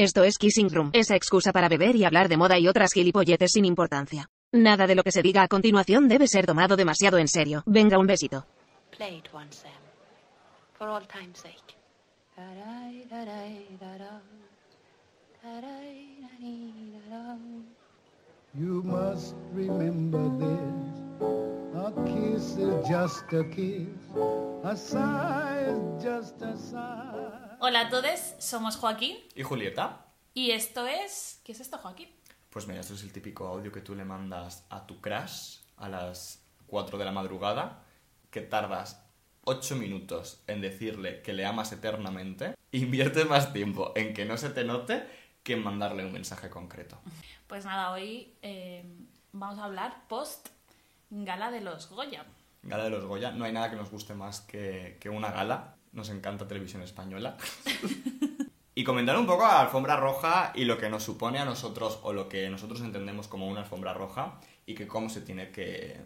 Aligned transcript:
Esto 0.00 0.24
es 0.24 0.38
Kissing 0.38 0.70
Room, 0.70 0.90
esa 0.94 1.14
excusa 1.14 1.52
para 1.52 1.68
beber 1.68 1.94
y 1.94 2.06
hablar 2.06 2.30
de 2.30 2.38
moda 2.38 2.58
y 2.58 2.66
otras 2.66 2.94
gilipolletes 2.94 3.50
sin 3.52 3.66
importancia. 3.66 4.30
Nada 4.50 4.86
de 4.86 4.94
lo 4.94 5.02
que 5.02 5.12
se 5.12 5.20
diga 5.20 5.42
a 5.42 5.46
continuación 5.46 6.08
debe 6.08 6.26
ser 6.26 6.46
tomado 6.46 6.74
demasiado 6.74 7.18
en 7.18 7.28
serio. 7.28 7.62
Venga, 7.66 7.98
un 7.98 8.06
besito. 8.06 8.46
Play 8.96 9.18
it 9.18 9.28
once, 9.30 9.58
Sam. 9.58 9.70
For 10.78 10.88
all 10.88 11.06
time's 11.06 11.38
sake. 11.38 11.76
You 18.54 18.82
must 18.82 19.34
remember 19.52 20.30
this. 20.38 21.20
A 21.76 21.92
kiss 22.06 22.56
is 22.56 22.88
just 22.88 23.30
a 23.34 23.44
kiss. 23.44 23.86
A 24.64 24.74
sigh 24.74 25.66
is 25.68 26.02
just 26.02 26.40
a 26.40 26.56
sigh. 26.56 27.49
Hola 27.62 27.80
a 27.80 27.88
todos, 27.90 28.18
somos 28.38 28.76
Joaquín 28.76 29.18
¿Y 29.34 29.42
Julieta? 29.42 30.06
y 30.32 30.52
esto 30.52 30.86
es... 30.86 31.42
¿Qué 31.44 31.52
es 31.52 31.60
esto, 31.60 31.76
Joaquín? 31.76 32.08
Pues 32.48 32.66
mira, 32.66 32.80
esto 32.80 32.94
es 32.94 33.02
el 33.02 33.12
típico 33.12 33.46
audio 33.46 33.70
que 33.70 33.82
tú 33.82 33.94
le 33.94 34.02
mandas 34.02 34.64
a 34.70 34.86
tu 34.86 35.02
crush 35.02 35.58
a 35.76 35.90
las 35.90 36.42
4 36.68 36.96
de 36.96 37.04
la 37.04 37.12
madrugada, 37.12 37.84
que 38.30 38.40
tardas 38.40 39.04
8 39.44 39.76
minutos 39.76 40.42
en 40.46 40.62
decirle 40.62 41.20
que 41.20 41.34
le 41.34 41.44
amas 41.44 41.70
eternamente, 41.72 42.54
inviertes 42.72 43.26
más 43.28 43.52
tiempo 43.52 43.92
en 43.94 44.14
que 44.14 44.24
no 44.24 44.38
se 44.38 44.48
te 44.48 44.64
note 44.64 45.06
que 45.42 45.52
en 45.52 45.62
mandarle 45.62 46.06
un 46.06 46.12
mensaje 46.12 46.48
concreto. 46.48 46.98
Pues 47.46 47.66
nada, 47.66 47.92
hoy 47.92 48.36
eh, 48.40 48.86
vamos 49.32 49.58
a 49.58 49.64
hablar 49.64 50.08
post 50.08 50.48
gala 51.10 51.50
de 51.50 51.60
los 51.60 51.90
Goya. 51.90 52.24
Gala 52.62 52.84
de 52.84 52.90
los 52.90 53.04
Goya, 53.04 53.32
no 53.32 53.44
hay 53.44 53.52
nada 53.52 53.68
que 53.68 53.76
nos 53.76 53.90
guste 53.90 54.14
más 54.14 54.40
que, 54.40 54.96
que 54.98 55.10
una 55.10 55.30
gala, 55.30 55.76
nos 55.92 56.08
encanta 56.10 56.46
televisión 56.48 56.82
española. 56.82 57.36
y 58.74 58.84
comentar 58.84 59.16
un 59.18 59.26
poco 59.26 59.44
a 59.44 59.60
Alfombra 59.60 59.96
Roja 59.96 60.52
y 60.54 60.64
lo 60.64 60.78
que 60.78 60.88
nos 60.88 61.02
supone 61.02 61.38
a 61.38 61.44
nosotros 61.44 61.98
o 62.02 62.12
lo 62.12 62.28
que 62.28 62.48
nosotros 62.48 62.80
entendemos 62.80 63.28
como 63.28 63.48
una 63.48 63.60
alfombra 63.60 63.92
roja 63.92 64.38
y 64.66 64.74
que 64.74 64.86
cómo 64.86 65.08
se 65.10 65.20
tiene 65.20 65.50
que 65.50 66.00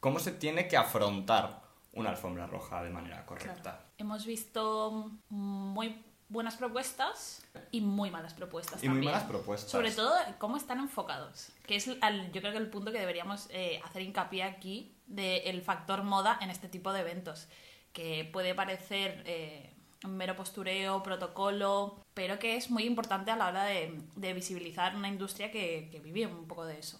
cómo 0.00 0.18
se 0.18 0.32
tiene 0.32 0.68
que 0.68 0.76
afrontar 0.76 1.62
una 1.92 2.10
alfombra 2.10 2.46
roja 2.46 2.82
de 2.82 2.90
manera 2.90 3.24
correcta. 3.24 3.80
Hemos 3.96 4.26
visto 4.26 5.10
muy 5.30 6.04
buenas 6.28 6.56
propuestas 6.56 7.42
y 7.70 7.80
muy 7.80 8.10
malas 8.10 8.34
propuestas 8.34 8.82
Y 8.84 8.88
muy 8.88 8.96
también. 8.96 9.12
malas 9.14 9.28
propuestas. 9.28 9.70
Sobre 9.70 9.90
todo 9.92 10.12
cómo 10.38 10.56
están 10.56 10.78
enfocados, 10.78 11.48
que 11.66 11.76
es 11.76 11.90
al- 12.02 12.30
yo 12.32 12.40
creo 12.40 12.52
que 12.52 12.58
el 12.58 12.68
punto 12.68 12.92
que 12.92 12.98
deberíamos 12.98 13.46
eh, 13.50 13.80
hacer 13.84 14.02
hincapié 14.02 14.42
aquí 14.42 14.94
del 15.06 15.62
factor 15.62 16.02
moda 16.02 16.38
en 16.42 16.50
este 16.50 16.68
tipo 16.68 16.92
de 16.92 17.00
eventos, 17.00 17.48
que 17.92 18.28
puede 18.32 18.54
parecer 18.54 19.22
eh, 19.26 19.70
un 20.04 20.16
mero 20.16 20.36
postureo, 20.36 21.02
protocolo, 21.02 22.04
pero 22.14 22.38
que 22.38 22.56
es 22.56 22.70
muy 22.70 22.84
importante 22.84 23.30
a 23.30 23.36
la 23.36 23.48
hora 23.48 23.64
de, 23.64 23.98
de 24.16 24.32
visibilizar 24.34 24.94
una 24.96 25.08
industria 25.08 25.50
que, 25.50 25.88
que 25.90 25.98
vive 26.00 26.26
un 26.26 26.46
poco 26.46 26.64
de 26.64 26.78
eso. 26.78 26.98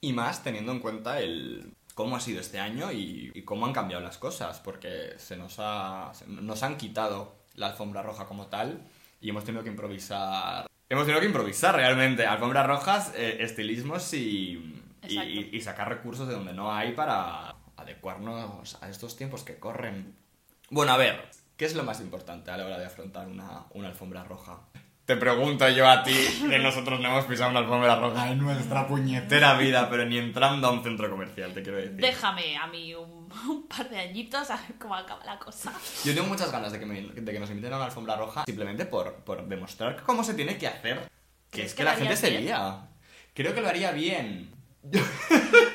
Y 0.00 0.12
más 0.12 0.42
teniendo 0.42 0.72
en 0.72 0.80
cuenta 0.80 1.20
el 1.20 1.72
cómo 1.94 2.16
ha 2.16 2.20
sido 2.20 2.40
este 2.40 2.58
año 2.58 2.90
y, 2.90 3.30
y 3.34 3.42
cómo 3.42 3.66
han 3.66 3.72
cambiado 3.72 4.02
las 4.02 4.16
cosas, 4.18 4.58
porque 4.60 5.14
se 5.18 5.36
nos, 5.36 5.56
ha, 5.58 6.10
se- 6.14 6.26
nos 6.26 6.62
han 6.62 6.76
quitado 6.78 7.36
la 7.54 7.66
alfombra 7.68 8.02
roja 8.02 8.26
como 8.26 8.46
tal 8.46 8.80
y 9.20 9.28
hemos 9.30 9.44
tenido 9.44 9.62
que 9.62 9.70
improvisar. 9.70 10.66
Hemos 10.88 11.04
tenido 11.04 11.20
que 11.20 11.26
improvisar 11.26 11.76
realmente. 11.76 12.26
Alfombras 12.26 12.66
rojas, 12.66 13.12
eh, 13.14 13.36
estilismos 13.40 14.12
y, 14.14 14.82
y- 15.06 15.50
y 15.52 15.60
sacar 15.60 15.88
recursos 15.88 16.26
de 16.26 16.34
donde 16.34 16.54
no 16.54 16.72
hay 16.72 16.92
para 16.92 17.54
adecuarnos 17.76 18.82
a 18.82 18.88
estos 18.88 19.16
tiempos 19.16 19.42
que 19.42 19.58
corren. 19.58 20.16
Bueno, 20.70 20.92
a 20.92 20.96
ver, 20.96 21.28
¿qué 21.56 21.64
es 21.64 21.74
lo 21.74 21.82
más 21.82 22.00
importante 22.00 22.50
a 22.50 22.56
la 22.56 22.64
hora 22.66 22.78
de 22.78 22.86
afrontar 22.86 23.26
una, 23.28 23.64
una 23.74 23.88
alfombra 23.88 24.24
roja? 24.24 24.60
Te 25.04 25.16
pregunto 25.16 25.68
yo 25.68 25.88
a 25.88 26.04
ti, 26.04 26.14
que 26.48 26.58
nosotros 26.60 27.00
no 27.00 27.08
hemos 27.08 27.24
pisado 27.24 27.50
una 27.50 27.58
alfombra 27.58 27.96
roja 27.96 28.30
en 28.30 28.38
nuestra 28.38 28.86
puñetera 28.86 29.54
vida, 29.58 29.90
pero 29.90 30.04
ni 30.06 30.18
entrando 30.18 30.68
a 30.68 30.70
un 30.70 30.84
centro 30.84 31.10
comercial, 31.10 31.52
te 31.52 31.62
quiero 31.64 31.78
decir. 31.78 31.96
Déjame 31.96 32.56
a 32.56 32.68
mí 32.68 32.94
un, 32.94 33.28
un 33.48 33.66
par 33.66 33.90
de 33.90 33.98
añitos 33.98 34.48
a 34.50 34.56
ver 34.56 34.76
cómo 34.78 34.94
acaba 34.94 35.24
la 35.24 35.36
cosa. 35.40 35.72
Yo 36.04 36.14
tengo 36.14 36.28
muchas 36.28 36.52
ganas 36.52 36.70
de 36.70 36.78
que, 36.78 36.86
me- 36.86 37.02
de 37.02 37.32
que 37.32 37.40
nos 37.40 37.50
inviten 37.50 37.72
a 37.72 37.76
una 37.76 37.86
alfombra 37.86 38.14
roja 38.14 38.44
simplemente 38.46 38.86
por, 38.86 39.14
por 39.24 39.44
demostrar 39.48 40.00
cómo 40.04 40.22
se 40.22 40.34
tiene 40.34 40.56
que 40.56 40.68
hacer. 40.68 41.00
Que 41.50 41.56
¿Crees 41.56 41.66
es 41.70 41.74
que 41.74 41.78
que 41.78 41.84
la 41.84 41.96
gente 41.96 42.16
se 42.16 42.30
lía. 42.30 42.88
Creo 43.34 43.52
que 43.52 43.60
lo 43.60 43.68
haría 43.68 43.90
bien. 43.90 44.54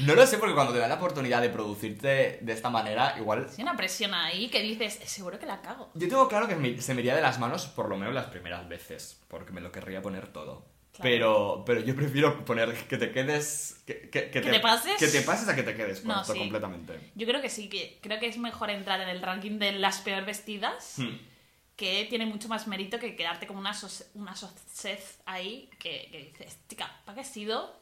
no 0.00 0.14
lo 0.14 0.26
sé 0.26 0.38
porque 0.38 0.54
cuando 0.54 0.72
te 0.72 0.78
dan 0.78 0.88
la 0.88 0.96
oportunidad 0.96 1.40
de 1.42 1.48
producirte 1.50 2.38
de 2.40 2.52
esta 2.52 2.70
manera, 2.70 3.14
igual... 3.18 3.48
Hay 3.56 3.62
una 3.62 3.76
presión 3.76 4.14
ahí 4.14 4.48
que 4.48 4.60
dices, 4.62 4.94
seguro 5.04 5.38
que 5.38 5.46
la 5.46 5.60
cago. 5.60 5.90
Yo 5.94 6.08
tengo 6.08 6.28
claro 6.28 6.46
que 6.48 6.80
se 6.80 6.94
me 6.94 7.00
iría 7.00 7.14
de 7.16 7.22
las 7.22 7.38
manos 7.38 7.66
por 7.66 7.88
lo 7.88 7.96
menos 7.96 8.14
las 8.14 8.26
primeras 8.26 8.68
veces, 8.68 9.20
porque 9.28 9.52
me 9.52 9.60
lo 9.60 9.72
querría 9.72 10.00
poner 10.02 10.28
todo. 10.32 10.66
Claro. 10.92 11.02
Pero, 11.10 11.62
pero 11.66 11.80
yo 11.80 11.94
prefiero 11.94 12.44
poner 12.44 12.72
que 12.88 12.96
te 12.98 13.12
quedes... 13.12 13.82
Que, 13.86 14.08
que- 14.10 14.30
que 14.30 14.40
te 14.40 14.60
pases? 14.60 14.96
Que 14.98 15.06
te 15.06 15.20
pases 15.22 15.48
a 15.48 15.54
que 15.54 15.62
te 15.62 15.76
quedes 15.76 16.04
No, 16.04 16.24
sí. 16.24 16.38
completamente. 16.38 17.12
Yo 17.14 17.26
creo 17.26 17.40
que 17.40 17.50
sí, 17.50 17.68
que 17.68 17.98
creo 18.02 18.18
que 18.18 18.26
es 18.26 18.38
mejor 18.38 18.70
entrar 18.70 19.00
en 19.00 19.08
el 19.08 19.22
ranking 19.22 19.58
de 19.58 19.72
las 19.72 19.98
peor 20.00 20.24
vestidas, 20.24 20.94
Hmm. 20.96 21.16
que 21.76 22.06
tiene 22.10 22.26
mucho 22.26 22.48
más 22.48 22.66
mérito 22.66 22.98
que 22.98 23.14
quedarte 23.14 23.46
como 23.46 23.60
una, 23.60 23.72
sos- 23.74 24.06
una 24.14 24.34
ahí 25.26 25.70
que, 25.78 26.08
que 26.10 26.18
dices, 26.18 26.58
chica, 26.68 26.90
¿para 27.04 27.14
qué 27.16 27.20
has 27.20 27.28
sido? 27.28 27.78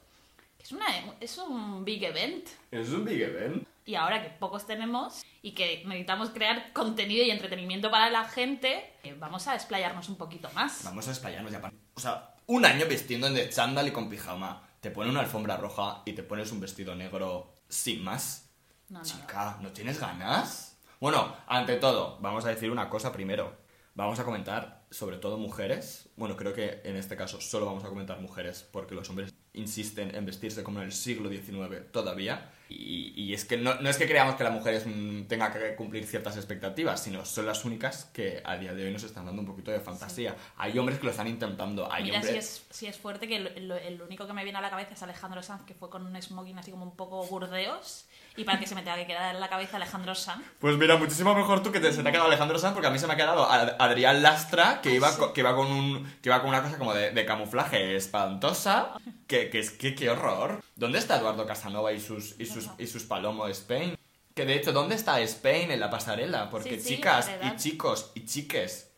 Es, 0.67 0.73
una, 0.73 0.87
es 1.21 1.39
un 1.39 1.85
big 1.85 2.03
event. 2.03 2.49
Es 2.73 2.89
un 2.89 3.05
big 3.05 3.23
event. 3.23 3.65
Y 3.85 3.95
ahora 3.95 4.21
que 4.21 4.31
pocos 4.31 4.67
tenemos 4.67 5.23
y 5.41 5.53
que 5.53 5.85
necesitamos 5.87 6.31
crear 6.31 6.73
contenido 6.73 7.25
y 7.25 7.31
entretenimiento 7.31 7.89
para 7.89 8.11
la 8.11 8.25
gente, 8.25 8.93
eh, 9.05 9.15
vamos 9.17 9.47
a 9.47 9.53
desplayarnos 9.53 10.09
un 10.09 10.17
poquito 10.17 10.51
más. 10.57 10.83
Vamos 10.83 11.07
a 11.07 11.11
desplayarnos 11.11 11.53
ya. 11.53 11.63
O 11.95 12.01
sea, 12.01 12.35
un 12.47 12.65
año 12.65 12.87
vistiendo 12.87 13.31
de 13.31 13.49
chándal 13.49 13.87
y 13.87 13.93
con 13.93 14.11
pijama. 14.11 14.61
Te 14.81 14.91
ponen 14.91 15.13
una 15.13 15.21
alfombra 15.21 15.57
roja 15.57 16.03
y 16.05 16.15
te 16.15 16.25
pones 16.25 16.51
un 16.51 16.59
vestido 16.59 16.97
negro 16.97 17.55
sin 17.69 18.03
más. 18.03 18.51
No, 18.89 18.99
no, 18.99 19.05
no. 19.05 19.09
Chica, 19.09 19.59
¿no 19.61 19.71
tienes 19.71 20.01
ganas? 20.01 20.79
Bueno, 20.99 21.33
ante 21.47 21.77
todo, 21.77 22.19
vamos 22.21 22.45
a 22.45 22.49
decir 22.49 22.73
una 22.73 22.91
cosa 22.91 23.13
primero. 23.13 23.57
Vamos 23.95 24.19
a 24.19 24.25
comentar 24.25 24.85
sobre 24.91 25.19
todo 25.19 25.39
mujeres. 25.39 26.09
Bueno, 26.17 26.37
creo 26.37 26.53
que 26.53 26.81
en 26.83 26.97
este 26.97 27.17
caso 27.17 27.41
solo 27.41 27.67
vamos 27.67 27.85
a 27.85 27.89
comentar 27.89 28.21
mujeres 28.21 28.69
porque 28.73 28.97
los 28.97 29.09
hombres 29.11 29.33
insisten 29.57 30.15
en 30.15 30.25
vestirse 30.25 30.63
como 30.63 30.79
en 30.79 30.87
el 30.87 30.93
siglo 30.93 31.29
XIX 31.29 31.91
todavía. 31.91 32.53
Y, 32.69 33.13
y 33.15 33.33
es 33.33 33.45
que 33.45 33.57
no, 33.57 33.75
no 33.77 33.89
es 33.89 33.97
que 33.97 34.09
creamos 34.09 34.35
que 34.35 34.43
la 34.45 34.51
mujer 34.51 34.75
es 34.75 34.85
tenga 35.29 35.53
que 35.53 35.77
cumplir 35.77 36.05
ciertas 36.05 36.37
expectativas, 36.37 37.03
sino 37.03 37.25
son 37.25 37.47
las 37.47 37.65
únicas 37.65 38.07
que 38.13 38.43
a 38.45 38.57
día 38.57 38.75
de 38.75 38.87
hoy 38.87 38.93
nos 38.93 39.05
están 39.05 39.25
dando 39.27 39.41
un 39.43 39.47
poquito 39.47 39.71
de 39.71 39.79
fantasía. 39.81 40.35
Hay 40.57 40.77
hombres 40.79 40.99
que 40.99 41.05
lo 41.05 41.11
están 41.11 41.29
intentando. 41.29 41.91
Hay 41.93 42.05
Mira 42.05 42.21
si 42.23 42.29
hombres... 42.29 42.45
es, 42.45 42.67
si 42.71 42.87
es 42.87 42.97
fuerte 42.99 43.29
que 43.29 43.37
el, 43.37 43.71
el 43.71 44.03
único 44.03 44.27
que 44.27 44.33
me 44.33 44.43
viene 44.43 44.59
a 44.59 44.63
la 44.63 44.71
cabeza 44.71 44.95
es 44.95 45.03
Alejandro 45.03 45.43
Sanz, 45.43 45.63
que 45.65 45.75
fue 45.75 45.89
con 45.91 46.05
un 46.07 46.21
smoking 46.21 46.59
así 46.59 46.71
como 46.73 46.85
un 46.85 46.97
poco 46.97 47.25
burdeos. 47.27 48.07
Y 48.39 48.45
para 48.45 48.59
que 48.61 48.67
se 48.67 48.75
me 48.75 48.83
tenga 48.83 48.97
que 48.97 49.07
quedar 49.07 49.35
en 49.35 49.41
la 49.41 49.49
cabeza 49.49 49.77
Alejandro 49.77 50.15
Sanz. 50.15 50.45
Pues 50.59 50.77
mira, 50.77 50.97
muchísimo 50.99 51.35
mejor 51.35 51.63
tú 51.63 51.73
que 51.73 51.81
te, 51.81 51.91
se 51.93 52.03
te 52.03 52.09
ha 52.09 52.13
quedado 52.13 52.27
Alejandro 52.29 52.59
Sanz, 52.59 52.75
porque 52.75 52.89
a 52.89 52.91
mí 52.91 52.99
se 52.99 53.07
me 53.07 53.15
ha 53.15 53.17
quedado 53.17 53.51
Ad- 53.51 53.77
Adrián 53.79 54.23
Lastra, 54.23 54.81
que 54.83 54.93
iba, 54.95 55.17
co- 55.17 55.33
que 55.33 55.41
iba 55.41 55.55
con 55.55 55.69
un 55.73 56.05
que 56.21 56.29
iba 56.29 56.41
con 56.41 56.51
una 56.51 56.63
cosa 56.63 56.77
como 56.77 56.93
de, 56.93 57.13
de 57.13 57.25
camuflaje 57.25 57.97
espantosa, 57.97 58.93
que, 59.27 59.49
que 59.51 59.59
es 59.61 59.71
que 59.71 59.95
qué 59.95 60.11
horror. 60.11 60.63
¿Dónde 60.75 60.99
está 60.99 61.17
Eduardo 61.17 61.47
Casanova 61.47 61.93
y 61.93 62.01
sus 62.01 62.39
y 62.39 62.45
sus 62.45 62.56
y 62.79 62.87
sus 62.87 63.05
Palomo 63.05 63.47
Spain? 63.49 63.97
Que 64.35 64.45
de 64.45 64.55
hecho, 64.55 64.73
¿dónde 64.73 64.95
está 64.95 65.21
Spain 65.21 65.71
en 65.71 65.81
la 65.81 65.89
pasarela? 65.89 66.51
Porque 66.51 66.79
Sí, 66.79 66.81
sí, 66.81 66.95
chicas 66.97 67.31
y 67.43 67.57
chicos 67.57 68.13
y 68.15 68.27
chiques, 68.27 68.93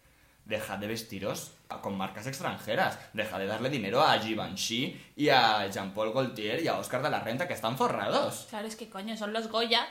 dejad 0.45 0.79
de 0.79 0.89
vestiros 0.89 1.53
con 1.83 1.97
marcas 1.97 2.27
extranjeras, 2.27 2.99
dejad 3.13 3.39
de 3.39 3.47
darle 3.47 3.71
dinero 3.71 4.03
a 4.03 4.19
Givenchy 4.19 5.01
y 5.15 5.29
a 5.29 5.69
Jean-Paul 5.69 6.13
Gaultier 6.13 6.63
y 6.63 6.69
a 6.69 6.79
Oscar 6.79 7.03
de 7.03 7.11
la 7.11 7.21
Renta 7.21 7.47
que 7.47 7.55
están 7.55 7.77
forrados. 7.77 8.47
Claro, 8.49 8.67
es 8.67 8.75
que 8.75 8.89
coño, 8.89 9.17
son 9.17 9.33
los 9.33 9.49
Goya. 9.49 9.87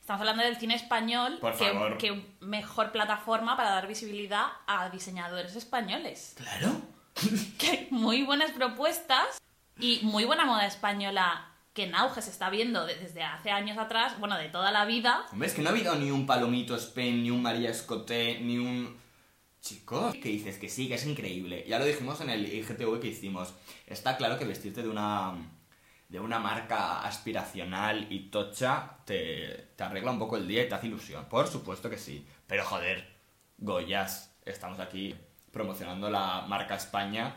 Estamos 0.00 0.20
hablando 0.20 0.42
del 0.42 0.56
cine 0.56 0.74
español. 0.74 1.38
Por 1.40 1.56
que, 1.56 1.64
favor. 1.64 1.96
que 1.96 2.26
mejor 2.40 2.90
plataforma 2.90 3.56
para 3.56 3.70
dar 3.70 3.86
visibilidad 3.86 4.46
a 4.66 4.90
diseñadores 4.90 5.54
españoles. 5.56 6.34
Claro. 6.36 6.82
Que 7.58 7.70
hay 7.70 7.88
muy 7.90 8.22
buenas 8.22 8.50
propuestas 8.52 9.40
y 9.78 10.00
muy 10.02 10.24
buena 10.24 10.44
moda 10.46 10.66
española 10.66 11.49
que 11.72 11.84
en 11.84 11.92
se 12.20 12.30
está 12.30 12.50
viendo 12.50 12.84
de- 12.86 12.96
desde 12.96 13.22
hace 13.22 13.50
años 13.50 13.78
atrás, 13.78 14.18
bueno, 14.18 14.36
de 14.36 14.48
toda 14.48 14.72
la 14.72 14.84
vida. 14.84 15.24
Hombre, 15.32 15.48
es 15.48 15.54
que 15.54 15.62
no 15.62 15.68
ha 15.68 15.72
habido 15.72 15.94
ni 15.94 16.10
un 16.10 16.26
Palomito 16.26 16.74
Spain, 16.76 17.22
ni 17.22 17.30
un 17.30 17.42
María 17.42 17.70
Escoté, 17.70 18.40
ni 18.40 18.58
un... 18.58 18.98
Chico, 19.60 20.10
que 20.12 20.30
dices 20.30 20.56
que 20.58 20.70
sí, 20.70 20.88
que 20.88 20.94
es 20.94 21.04
increíble. 21.04 21.66
Ya 21.68 21.78
lo 21.78 21.84
dijimos 21.84 22.18
en 22.22 22.30
el 22.30 22.46
IGTV 22.50 22.98
que 22.98 23.08
hicimos. 23.08 23.52
Está 23.86 24.16
claro 24.16 24.38
que 24.38 24.46
vestirte 24.46 24.82
de 24.82 24.88
una 24.88 25.34
de 26.08 26.18
una 26.18 26.38
marca 26.40 27.02
aspiracional 27.02 28.06
y 28.10 28.30
tocha 28.30 28.96
te, 29.04 29.68
te 29.76 29.84
arregla 29.84 30.10
un 30.10 30.18
poco 30.18 30.36
el 30.38 30.48
día 30.48 30.64
y 30.64 30.68
te 30.68 30.74
hace 30.74 30.86
ilusión. 30.88 31.26
Por 31.26 31.46
supuesto 31.46 31.88
que 31.90 31.98
sí. 31.98 32.26
Pero 32.48 32.64
joder, 32.64 33.06
Goyas, 33.58 34.34
estamos 34.44 34.80
aquí 34.80 35.14
promocionando 35.52 36.10
la 36.10 36.46
marca 36.48 36.74
España 36.74 37.34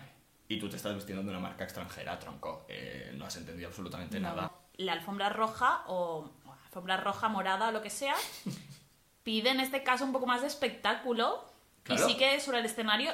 y 0.54 0.60
tú 0.60 0.70
te 0.70 0.78
estás 0.78 0.96
vistiendo 0.96 1.24
de 1.24 1.30
una 1.30 1.40
marca 1.40 1.64
extranjera, 1.64 2.18
tronco. 2.20 2.66
Eh, 2.68 3.12
no 3.16 3.26
has 3.26 3.36
entendido 3.36 3.68
absolutamente 3.70 4.20
nada. 4.20 4.52
La 4.78 4.94
alfombra 4.94 5.30
roja 5.30 5.84
o 5.88 6.30
o 6.46 6.52
alfombra 6.52 6.98
roja, 6.98 7.30
morada 7.30 7.70
o 7.70 7.72
lo 7.72 7.82
que 7.82 7.90
sea, 7.90 8.16
pide 9.24 9.50
en 9.50 9.60
este 9.60 9.84
caso 9.84 10.06
un 10.06 10.12
poco 10.12 10.26
más 10.26 10.42
de 10.42 10.48
espectáculo. 10.48 11.46
Claro. 11.84 12.08
Y 12.08 12.12
sí 12.12 12.18
que 12.18 12.40
sobre 12.40 12.60
el 12.60 12.66
escenario 12.66 13.12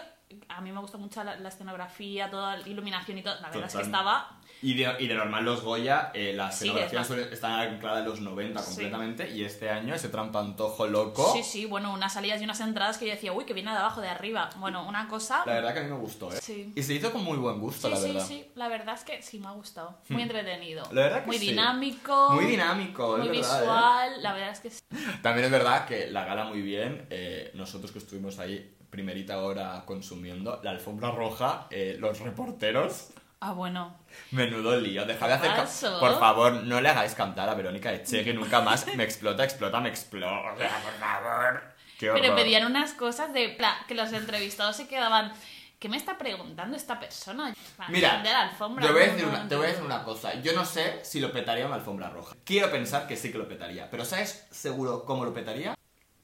a 0.48 0.62
mí 0.62 0.72
me 0.72 0.80
gustó 0.80 0.98
mucho 0.98 1.24
la, 1.24 1.36
la 1.38 1.50
escenografía, 1.50 2.30
toda 2.30 2.58
la 2.58 2.68
iluminación 2.68 3.18
y 3.18 3.24
todo. 3.24 3.36
La 3.42 3.50
verdad 3.50 3.66
es 3.66 3.76
que 3.76 3.82
estaba 3.82 4.39
Y 4.62 4.74
de, 4.74 4.94
y 5.00 5.08
de 5.08 5.16
normal 5.16 5.46
los 5.46 5.62
Goya, 5.62 6.12
eh, 6.14 6.34
la 6.36 6.52
Sí, 6.52 6.66
escenografía 6.66 7.02
es 7.02 7.08
suele- 7.08 7.32
está 7.32 7.62
anclada 7.62 8.00
en 8.00 8.06
los 8.06 8.20
90 8.20 8.60
Sí. 8.62 8.66
completamente 8.68 9.30
y 9.32 9.46
este 9.46 9.70
año 9.70 9.96
ese 9.96 10.10
trampantojo 10.10 10.86
loco, 10.88 11.32
Sí, 11.34 11.44
sí, 11.44 11.66
bueno, 11.66 11.94
unas 11.94 12.14
salidas 12.14 12.42
y 12.42 12.44
unas 12.44 12.60
entradas 12.60 12.98
que 12.98 13.06
yo 13.06 13.12
decía, 13.12 13.32
uy, 13.32 13.46
que 13.46 13.54
viene 13.54 13.72
de 13.72 13.78
abajo, 13.78 14.02
de 14.02 14.10
arriba. 14.10 14.50
Bueno, 14.58 14.86
una 14.88 15.08
cosa. 15.08 15.44
la 15.46 15.54
verdad 15.54 15.74
que 15.74 15.80
a 15.80 15.84
mí 15.84 15.90
me 15.90 15.98
gustó, 15.98 16.34
¿eh? 16.34 16.40
Sí. 16.42 16.74
Y 16.76 16.84
se 16.84 16.94
hizo 16.94 17.12
con 17.12 17.24
muy 17.24 17.38
buen 17.38 17.60
gusto, 17.60 17.88
sí, 17.88 17.94
la 17.94 18.00
sí, 18.02 18.08
verdad. 18.08 18.24
Hmm. 18.24 18.28
sí, 18.28 18.46
la 18.56 18.68
verdad 18.68 18.96
es 18.96 19.04
que 19.06 19.22
sí 19.22 19.40
me 19.40 19.48
ha 19.48 19.52
gustado. 19.52 19.98
Muy 20.10 20.24
entretenido. 20.24 20.84
La 20.92 21.02
verdad 21.04 21.22
que 21.22 21.28
Muy 21.28 21.38
sí. 21.38 21.48
dinámico. 21.52 22.30
Muy 22.32 22.46
dinámico, 22.46 23.18
es 23.18 23.26
Muy 23.28 23.38
verdad, 23.38 23.58
¿eh? 23.58 23.62
visual. 23.62 24.24
La 24.24 24.34
verdad 24.34 24.52
es 24.52 24.60
que 24.60 24.70
sí. 24.72 24.80
También 25.22 25.46
es 25.46 25.52
verdad 25.52 25.86
que 25.86 26.08
la 26.08 26.26
gala 26.26 26.44
muy 26.46 26.62
bien, 26.62 27.08
eh, 27.10 27.52
nosotros 27.54 27.92
que 27.92 28.00
estuvimos 28.00 28.40
ahí 28.40 28.76
primerita 28.90 29.38
hora 29.42 29.84
consumiendo, 29.86 30.60
la 30.64 30.72
alfombra 30.72 31.12
roja, 31.12 31.68
eh, 31.70 31.96
los 32.00 32.20
reporteros, 32.20 33.10
Ah, 33.42 33.54
bueno. 33.54 33.96
menudo 34.32 34.76
lío, 34.76 35.06
dejad 35.06 35.28
de 35.28 35.34
hacer... 35.36 35.56
pasó? 35.56 36.00
Por 36.00 36.20
favor, 36.20 36.52
no 36.64 36.82
le 36.82 36.90
hagáis 36.90 37.16
cantar 37.16 37.48
a 37.48 37.54
Verónica 37.54 37.94
Echeque 37.94 38.34
nunca 38.34 38.60
más, 38.62 38.86
me 38.96 39.04
explota, 39.06 39.46
explota, 39.46 39.80
me 39.80 39.88
explota, 39.88 40.56
por 40.56 40.68
favor. 41.00 41.64
Qué 41.98 42.12
Pero 42.12 42.36
pedían 42.36 42.66
unas 42.66 42.94
cosas 42.94 43.34
de 43.34 43.58
que 43.88 43.96
los 43.96 44.12
entrevistados 44.12 44.76
se 44.76 44.88
quedaban. 44.88 45.32
¿Qué 45.80 45.88
me 45.88 45.96
está 45.96 46.18
preguntando 46.18 46.76
esta 46.76 47.00
persona? 47.00 47.54
Mira, 47.88 48.22
de 48.22 48.30
la 48.30 48.50
alfombra, 48.50 48.86
te 48.86 48.92
voy, 48.92 49.02
a 49.02 49.06
decir 49.06 49.24
no 49.24 49.30
una, 49.30 49.48
te 49.48 49.56
voy 49.56 49.66
a 49.66 49.68
decir 49.68 49.84
entiendo. 49.84 49.96
una 49.96 50.04
cosa. 50.04 50.34
Yo 50.42 50.54
no 50.54 50.66
sé 50.66 51.00
si 51.04 51.22
lo 51.22 51.32
petaría 51.32 51.66
una 51.66 51.76
alfombra 51.76 52.10
roja. 52.10 52.36
Quiero 52.44 52.70
pensar 52.70 53.08
que 53.08 53.16
sí 53.16 53.32
que 53.32 53.38
lo 53.38 53.48
petaría. 53.48 53.90
Pero 53.90 54.04
¿sabes 54.04 54.48
seguro 54.52 55.06
cómo 55.06 55.24
lo 55.24 55.34
petaría? 55.34 55.78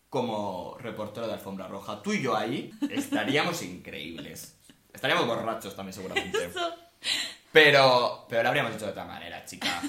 Como 0.09 0.77
reportero 0.79 1.27
de 1.27 1.33
alfombra 1.33 1.69
roja. 1.69 2.01
Tú 2.01 2.11
y 2.11 2.21
yo 2.21 2.35
ahí 2.35 2.73
estaríamos 2.89 3.61
increíbles. 3.63 4.57
Estaríamos 4.93 5.25
borrachos 5.25 5.73
también 5.73 5.93
seguramente. 5.93 6.45
Eso. 6.45 6.84
Pero, 7.51 8.25
pero 8.29 8.43
lo 8.43 8.49
habríamos 8.49 8.75
hecho 8.75 8.85
de 8.85 8.91
otra 8.91 9.05
manera, 9.05 9.43
chica. 9.45 9.81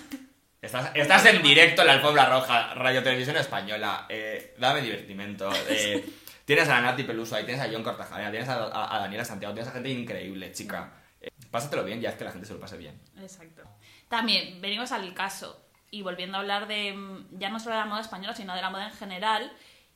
Estás, 0.62 0.90
estás 0.94 1.24
en 1.26 1.42
directo 1.42 1.82
en 1.82 1.88
la 1.88 1.92
alfombra 1.94 2.26
roja, 2.28 2.74
Radio 2.74 3.02
Televisión 3.02 3.36
Española. 3.36 4.06
eh, 4.08 4.54
dame 4.58 4.82
divertimento. 4.82 5.50
eh, 5.68 6.04
tienes 6.44 6.68
a 6.68 6.80
Nati 6.80 7.02
Peluso 7.04 7.36
ahí, 7.36 7.44
tienes 7.44 7.62
a 7.64 7.70
John 7.70 7.82
Cortajarena, 7.82 8.30
tienes 8.30 8.48
a, 8.48 8.94
a- 8.94 8.98
Daniela 9.00 9.24
Santiago, 9.24 9.54
tienes 9.54 9.68
a 9.70 9.74
gente 9.74 9.90
increíble, 9.90 10.52
chica. 10.52 10.92
Eh, 11.20 11.28
pásatelo 11.50 11.84
bien, 11.84 12.00
ya 12.00 12.10
es 12.10 12.16
que 12.16 12.24
la 12.24 12.32
gente 12.32 12.46
se 12.46 12.54
lo 12.54 12.60
pase 12.60 12.76
bien. 12.76 13.00
Exacto. 13.20 13.62
También, 14.08 14.60
venimos 14.60 14.92
al 14.92 15.12
caso. 15.14 15.60
Y 15.90 16.02
volviendo 16.02 16.36
a 16.36 16.40
hablar 16.40 16.66
de, 16.68 16.92
mm, 16.92 17.38
ya 17.38 17.48
no 17.50 17.58
solo 17.60 17.74
de 17.76 17.80
la 17.80 17.86
moda 17.86 18.00
española, 18.00 18.34
sino 18.34 18.54
de 18.54 18.62
la 18.62 18.70
moda 18.70 18.86
en 18.88 18.94
general, 18.94 19.52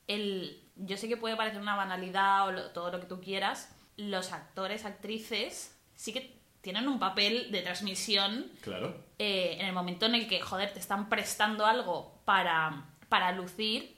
el, 0.08 0.62
yo 0.76 0.96
sé 0.96 1.08
que 1.08 1.16
puede 1.16 1.36
parecer 1.36 1.60
una 1.60 1.76
banalidad 1.76 2.46
o 2.48 2.52
lo- 2.52 2.70
todo 2.70 2.90
lo 2.90 3.00
que 3.00 3.06
tú 3.06 3.20
quieras, 3.20 3.70
los 3.96 4.32
actores, 4.32 4.84
actrices, 4.84 5.76
sí 5.94 6.12
que 6.12 6.39
tienen 6.60 6.88
un 6.88 6.98
papel 6.98 7.50
de 7.50 7.62
transmisión 7.62 8.50
Claro. 8.60 8.94
eh, 9.18 9.56
en 9.60 9.66
el 9.66 9.72
momento 9.72 10.06
en 10.06 10.14
el 10.14 10.28
que, 10.28 10.40
joder, 10.40 10.72
te 10.72 10.78
están 10.78 11.08
prestando 11.08 11.66
algo 11.66 12.20
para, 12.24 12.84
para 13.08 13.32
lucir, 13.32 13.96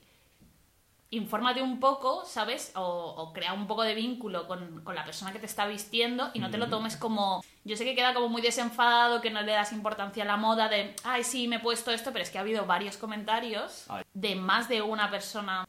infórmate 1.10 1.60
un 1.60 1.78
poco, 1.78 2.24
¿sabes? 2.24 2.72
O, 2.74 2.82
o 2.82 3.32
crea 3.34 3.52
un 3.52 3.66
poco 3.66 3.82
de 3.82 3.94
vínculo 3.94 4.46
con, 4.46 4.82
con 4.82 4.94
la 4.94 5.04
persona 5.04 5.30
que 5.32 5.38
te 5.38 5.44
está 5.46 5.66
vistiendo 5.66 6.30
y 6.32 6.38
no 6.38 6.50
te 6.50 6.56
lo 6.56 6.68
tomes 6.68 6.96
como... 6.96 7.44
Yo 7.64 7.76
sé 7.76 7.84
que 7.84 7.94
queda 7.94 8.14
como 8.14 8.28
muy 8.28 8.40
desenfadado, 8.40 9.20
que 9.20 9.30
no 9.30 9.42
le 9.42 9.52
das 9.52 9.72
importancia 9.72 10.24
a 10.24 10.26
la 10.26 10.36
moda 10.38 10.68
de, 10.68 10.96
ay, 11.04 11.22
sí, 11.22 11.48
me 11.48 11.56
he 11.56 11.60
puesto 11.60 11.90
esto, 11.90 12.12
pero 12.12 12.22
es 12.24 12.30
que 12.30 12.38
ha 12.38 12.40
habido 12.40 12.64
varios 12.64 12.96
comentarios 12.96 13.84
Ay. 13.90 14.04
de 14.14 14.34
más 14.36 14.68
de 14.70 14.80
una 14.80 15.10
persona 15.10 15.68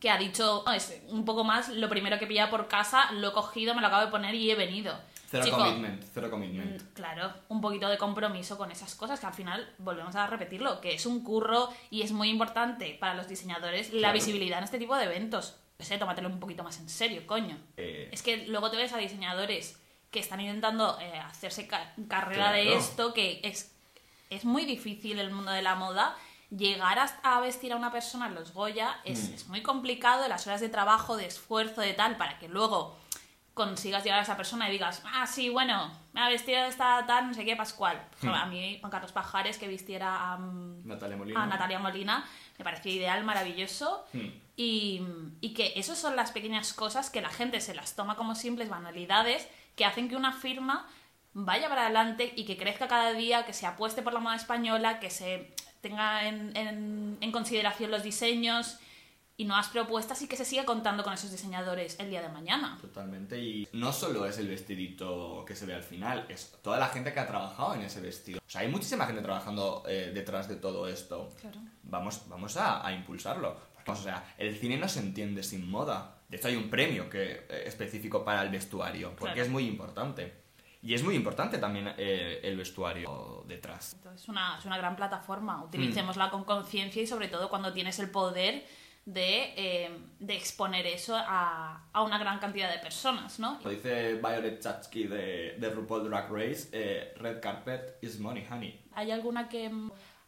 que 0.00 0.10
ha 0.10 0.16
dicho, 0.16 0.62
"No, 0.64 0.72
es 0.72 1.02
un 1.08 1.24
poco 1.24 1.42
más, 1.44 1.70
lo 1.70 1.88
primero 1.88 2.18
que 2.18 2.26
pillaba 2.26 2.50
por 2.50 2.68
casa, 2.68 3.10
lo 3.12 3.28
he 3.28 3.32
cogido, 3.32 3.74
me 3.74 3.80
lo 3.80 3.88
acabo 3.88 4.04
de 4.04 4.10
poner 4.10 4.34
y 4.34 4.50
he 4.50 4.54
venido. 4.54 4.96
Cero 5.42 5.44
Chico, 5.46 5.56
commitment, 5.58 6.02
cero 6.12 6.30
commitment. 6.30 6.82
Mm, 6.82 6.94
Claro, 6.94 7.32
un 7.48 7.60
poquito 7.60 7.88
de 7.88 7.98
compromiso 7.98 8.56
con 8.58 8.70
esas 8.70 8.94
cosas 8.94 9.18
que 9.20 9.26
al 9.26 9.34
final 9.34 9.68
volvemos 9.78 10.14
a 10.16 10.26
repetirlo, 10.26 10.80
que 10.80 10.94
es 10.94 11.06
un 11.06 11.22
curro 11.24 11.68
y 11.90 12.02
es 12.02 12.12
muy 12.12 12.28
importante 12.30 12.96
para 13.00 13.14
los 13.14 13.28
diseñadores 13.28 13.92
la 13.92 14.12
visibilidad 14.12 14.58
en 14.58 14.64
este 14.64 14.78
tipo 14.78 14.94
de 14.96 15.04
eventos. 15.04 15.56
No 15.78 15.84
sé, 15.84 15.98
tómatelo 15.98 16.28
un 16.28 16.38
poquito 16.38 16.62
más 16.62 16.78
en 16.78 16.88
serio, 16.88 17.26
coño. 17.26 17.58
Eh, 17.76 18.08
Es 18.12 18.22
que 18.22 18.46
luego 18.46 18.70
te 18.70 18.76
ves 18.76 18.92
a 18.92 18.98
diseñadores 18.98 19.78
que 20.12 20.20
están 20.20 20.40
intentando 20.40 20.96
eh, 21.00 21.18
hacerse 21.18 21.66
ca- 21.66 21.92
carrera 22.08 22.52
de 22.52 22.74
esto, 22.76 23.12
que 23.12 23.40
es, 23.42 23.74
es 24.30 24.44
muy 24.44 24.64
difícil 24.64 25.18
el 25.18 25.32
mundo 25.32 25.50
de 25.50 25.62
la 25.62 25.74
moda. 25.74 26.14
Llegar 26.50 27.00
a, 27.00 27.06
a 27.24 27.40
vestir 27.40 27.72
a 27.72 27.76
una 27.76 27.90
persona 27.90 28.28
en 28.28 28.36
los 28.36 28.52
Goya 28.54 29.00
es, 29.04 29.30
Mm. 29.30 29.34
es 29.34 29.48
muy 29.48 29.62
complicado, 29.62 30.28
las 30.28 30.46
horas 30.46 30.60
de 30.60 30.68
trabajo, 30.68 31.16
de 31.16 31.26
esfuerzo, 31.26 31.80
de 31.80 31.94
tal, 31.94 32.16
para 32.16 32.38
que 32.38 32.46
luego 32.48 32.96
consigas 33.54 34.02
llegar 34.04 34.18
a 34.18 34.22
esa 34.22 34.36
persona 34.36 34.68
y 34.68 34.72
digas, 34.72 35.00
ah, 35.06 35.26
sí, 35.26 35.48
bueno, 35.48 35.90
me 36.12 36.20
ha 36.20 36.28
vestido 36.28 36.58
esta 36.64 37.06
tal, 37.06 37.28
no 37.28 37.34
sé 37.34 37.44
qué, 37.44 37.54
Pascual. 37.56 38.02
Ejemplo, 38.18 38.34
A 38.38 38.46
mí, 38.46 38.78
Juan 38.80 38.90
Carlos 38.90 39.12
Pajares, 39.12 39.58
que 39.58 39.68
vistiera 39.68 40.32
a, 40.32 40.38
mm, 40.38 40.86
Natalia 40.86 41.16
Molina. 41.16 41.42
a 41.42 41.46
Natalia 41.46 41.78
Molina, 41.78 42.24
me 42.58 42.64
pareció 42.64 42.92
ideal, 42.92 43.22
maravilloso. 43.24 44.04
Hmm. 44.12 44.26
Y, 44.56 45.02
y 45.40 45.54
que 45.54 45.72
esas 45.76 45.98
son 45.98 46.14
las 46.16 46.30
pequeñas 46.32 46.72
cosas 46.72 47.10
que 47.10 47.20
la 47.20 47.28
gente 47.30 47.60
se 47.60 47.74
las 47.74 47.96
toma 47.96 48.14
como 48.16 48.34
simples 48.34 48.68
banalidades 48.68 49.48
que 49.76 49.84
hacen 49.84 50.08
que 50.08 50.14
una 50.16 50.32
firma 50.32 50.86
vaya 51.32 51.68
para 51.68 51.82
adelante 51.86 52.32
y 52.36 52.44
que 52.44 52.56
crezca 52.56 52.86
cada 52.86 53.12
día, 53.12 53.44
que 53.44 53.52
se 53.52 53.66
apueste 53.66 54.02
por 54.02 54.12
la 54.12 54.20
moda 54.20 54.36
española, 54.36 55.00
que 55.00 55.10
se 55.10 55.52
tenga 55.80 56.26
en, 56.28 56.56
en- 56.56 57.18
en 57.20 57.32
consideración 57.32 57.90
los 57.90 58.04
diseños 58.04 58.78
y 59.36 59.44
nuevas 59.46 59.68
propuestas 59.68 60.22
y 60.22 60.28
que 60.28 60.36
se 60.36 60.44
siga 60.44 60.64
contando 60.64 61.02
con 61.02 61.12
esos 61.12 61.30
diseñadores 61.30 61.98
el 61.98 62.08
día 62.08 62.22
de 62.22 62.28
mañana. 62.28 62.78
Totalmente. 62.80 63.38
Y 63.38 63.68
no 63.72 63.92
solo 63.92 64.26
es 64.26 64.38
el 64.38 64.48
vestidito 64.48 65.44
que 65.44 65.56
se 65.56 65.66
ve 65.66 65.74
al 65.74 65.82
final, 65.82 66.26
es 66.28 66.56
toda 66.62 66.78
la 66.78 66.86
gente 66.88 67.12
que 67.12 67.20
ha 67.20 67.26
trabajado 67.26 67.74
en 67.74 67.82
ese 67.82 68.00
vestido. 68.00 68.38
O 68.46 68.50
sea, 68.50 68.60
hay 68.60 68.68
muchísima 68.68 69.06
gente 69.06 69.22
trabajando 69.22 69.82
eh, 69.88 70.12
detrás 70.14 70.48
de 70.48 70.56
todo 70.56 70.86
esto. 70.86 71.30
Claro. 71.40 71.58
Vamos, 71.82 72.22
vamos 72.28 72.56
a, 72.56 72.86
a 72.86 72.92
impulsarlo. 72.92 73.56
Vamos, 73.86 74.00
o 74.00 74.04
sea, 74.04 74.34
el 74.38 74.56
cine 74.56 74.76
no 74.78 74.88
se 74.88 75.00
entiende 75.00 75.42
sin 75.42 75.68
moda. 75.68 76.18
De 76.28 76.36
hecho, 76.36 76.48
hay 76.48 76.56
un 76.56 76.70
premio 76.70 77.10
que, 77.10 77.32
eh, 77.48 77.64
específico 77.66 78.24
para 78.24 78.42
el 78.42 78.50
vestuario, 78.50 79.10
porque 79.16 79.34
Claro. 79.34 79.42
es 79.42 79.50
muy 79.50 79.66
importante. 79.66 80.44
Y 80.80 80.94
es 80.94 81.02
muy 81.02 81.14
importante 81.16 81.58
también 81.58 81.92
eh, 81.96 82.40
el 82.44 82.56
vestuario 82.56 83.42
detrás. 83.48 83.94
Entonces, 83.94 84.22
es 84.22 84.28
una, 84.28 84.58
es 84.58 84.64
una 84.64 84.76
gran 84.78 84.94
plataforma. 84.96 85.56
Mm. 85.56 85.62
Utilicémosla 85.64 86.30
con 86.30 86.44
conciencia 86.44 87.02
y 87.02 87.06
sobre 87.06 87.28
todo 87.28 87.48
cuando 87.48 87.72
tienes 87.72 87.98
el 87.98 88.10
poder 88.10 88.64
de, 89.06 89.52
eh, 89.56 89.90
de 90.18 90.34
exponer 90.34 90.86
eso 90.86 91.14
a, 91.16 91.88
a 91.92 92.02
una 92.02 92.18
gran 92.18 92.38
cantidad 92.38 92.72
de 92.72 92.78
personas, 92.78 93.38
¿no? 93.38 93.60
Lo 93.62 93.70
dice 93.70 94.14
Violet 94.14 94.60
Chachki 94.60 95.04
de, 95.04 95.56
de 95.58 95.70
RuPaul 95.70 96.08
Drag 96.08 96.30
Race, 96.30 96.68
eh, 96.72 97.14
Red 97.16 97.40
Carpet 97.40 97.98
is 98.02 98.18
money, 98.18 98.46
honey. 98.50 98.80
¿Hay 98.94 99.10
alguna 99.10 99.48
que 99.48 99.70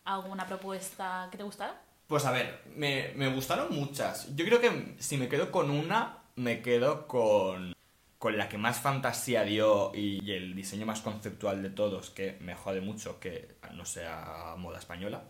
alguna 0.05 0.47
propuesta 0.47 1.29
que 1.31 1.39
te 1.39 1.43
gustara? 1.43 1.81
Pues 2.07 2.25
a 2.25 2.31
ver, 2.31 2.63
me, 2.77 3.13
me 3.17 3.29
gustaron 3.29 3.75
muchas. 3.75 4.35
Yo 4.37 4.45
creo 4.45 4.61
que 4.61 4.95
si 4.99 5.17
me 5.17 5.29
quedo 5.29 5.51
con 5.51 5.71
una, 5.71 6.19
me 6.37 6.63
quedo 6.63 7.09
con, 7.09 7.75
con 8.19 8.37
la 8.37 8.49
que 8.49 8.59
más 8.59 8.79
fantasía 8.79 9.43
dio 9.43 9.91
y, 9.95 10.23
y 10.25 10.33
el 10.33 10.55
diseño 10.55 10.87
más 10.87 11.01
conceptual 11.01 11.63
de 11.63 11.71
todos, 11.71 12.11
que 12.11 12.37
me 12.41 12.55
jode 12.55 12.81
mucho 12.81 13.19
que 13.19 13.57
no 13.73 13.85
sea 13.85 14.55
moda 14.59 14.79
española, 14.79 15.25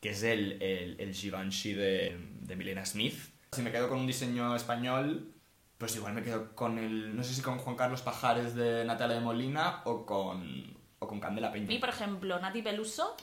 que 0.00 0.10
es 0.10 0.22
el, 0.22 0.60
el, 0.62 0.96
el 1.00 1.14
Givenchy 1.14 1.72
de, 1.74 2.16
de 2.40 2.56
Milena 2.56 2.84
Smith. 2.86 3.14
Si 3.52 3.62
me 3.62 3.72
quedo 3.72 3.88
con 3.88 3.98
un 3.98 4.06
diseño 4.06 4.54
español, 4.54 5.32
pues 5.78 5.96
igual 5.96 6.12
me 6.14 6.22
quedo 6.22 6.54
con 6.54 6.78
el, 6.78 7.16
no 7.16 7.22
sé 7.24 7.34
si 7.34 7.42
con 7.42 7.58
Juan 7.58 7.76
Carlos 7.76 8.02
Pajares 8.02 8.54
de 8.54 8.84
Natalia 8.84 9.16
de 9.16 9.22
Molina 9.22 9.82
o 9.84 10.04
con, 10.04 10.76
o 10.98 11.08
con 11.08 11.20
Candela 11.20 11.50
Peña. 11.52 11.80
por 11.80 11.88
ejemplo, 11.88 12.38
Nati 12.38 12.62
Peluso, 12.62 13.16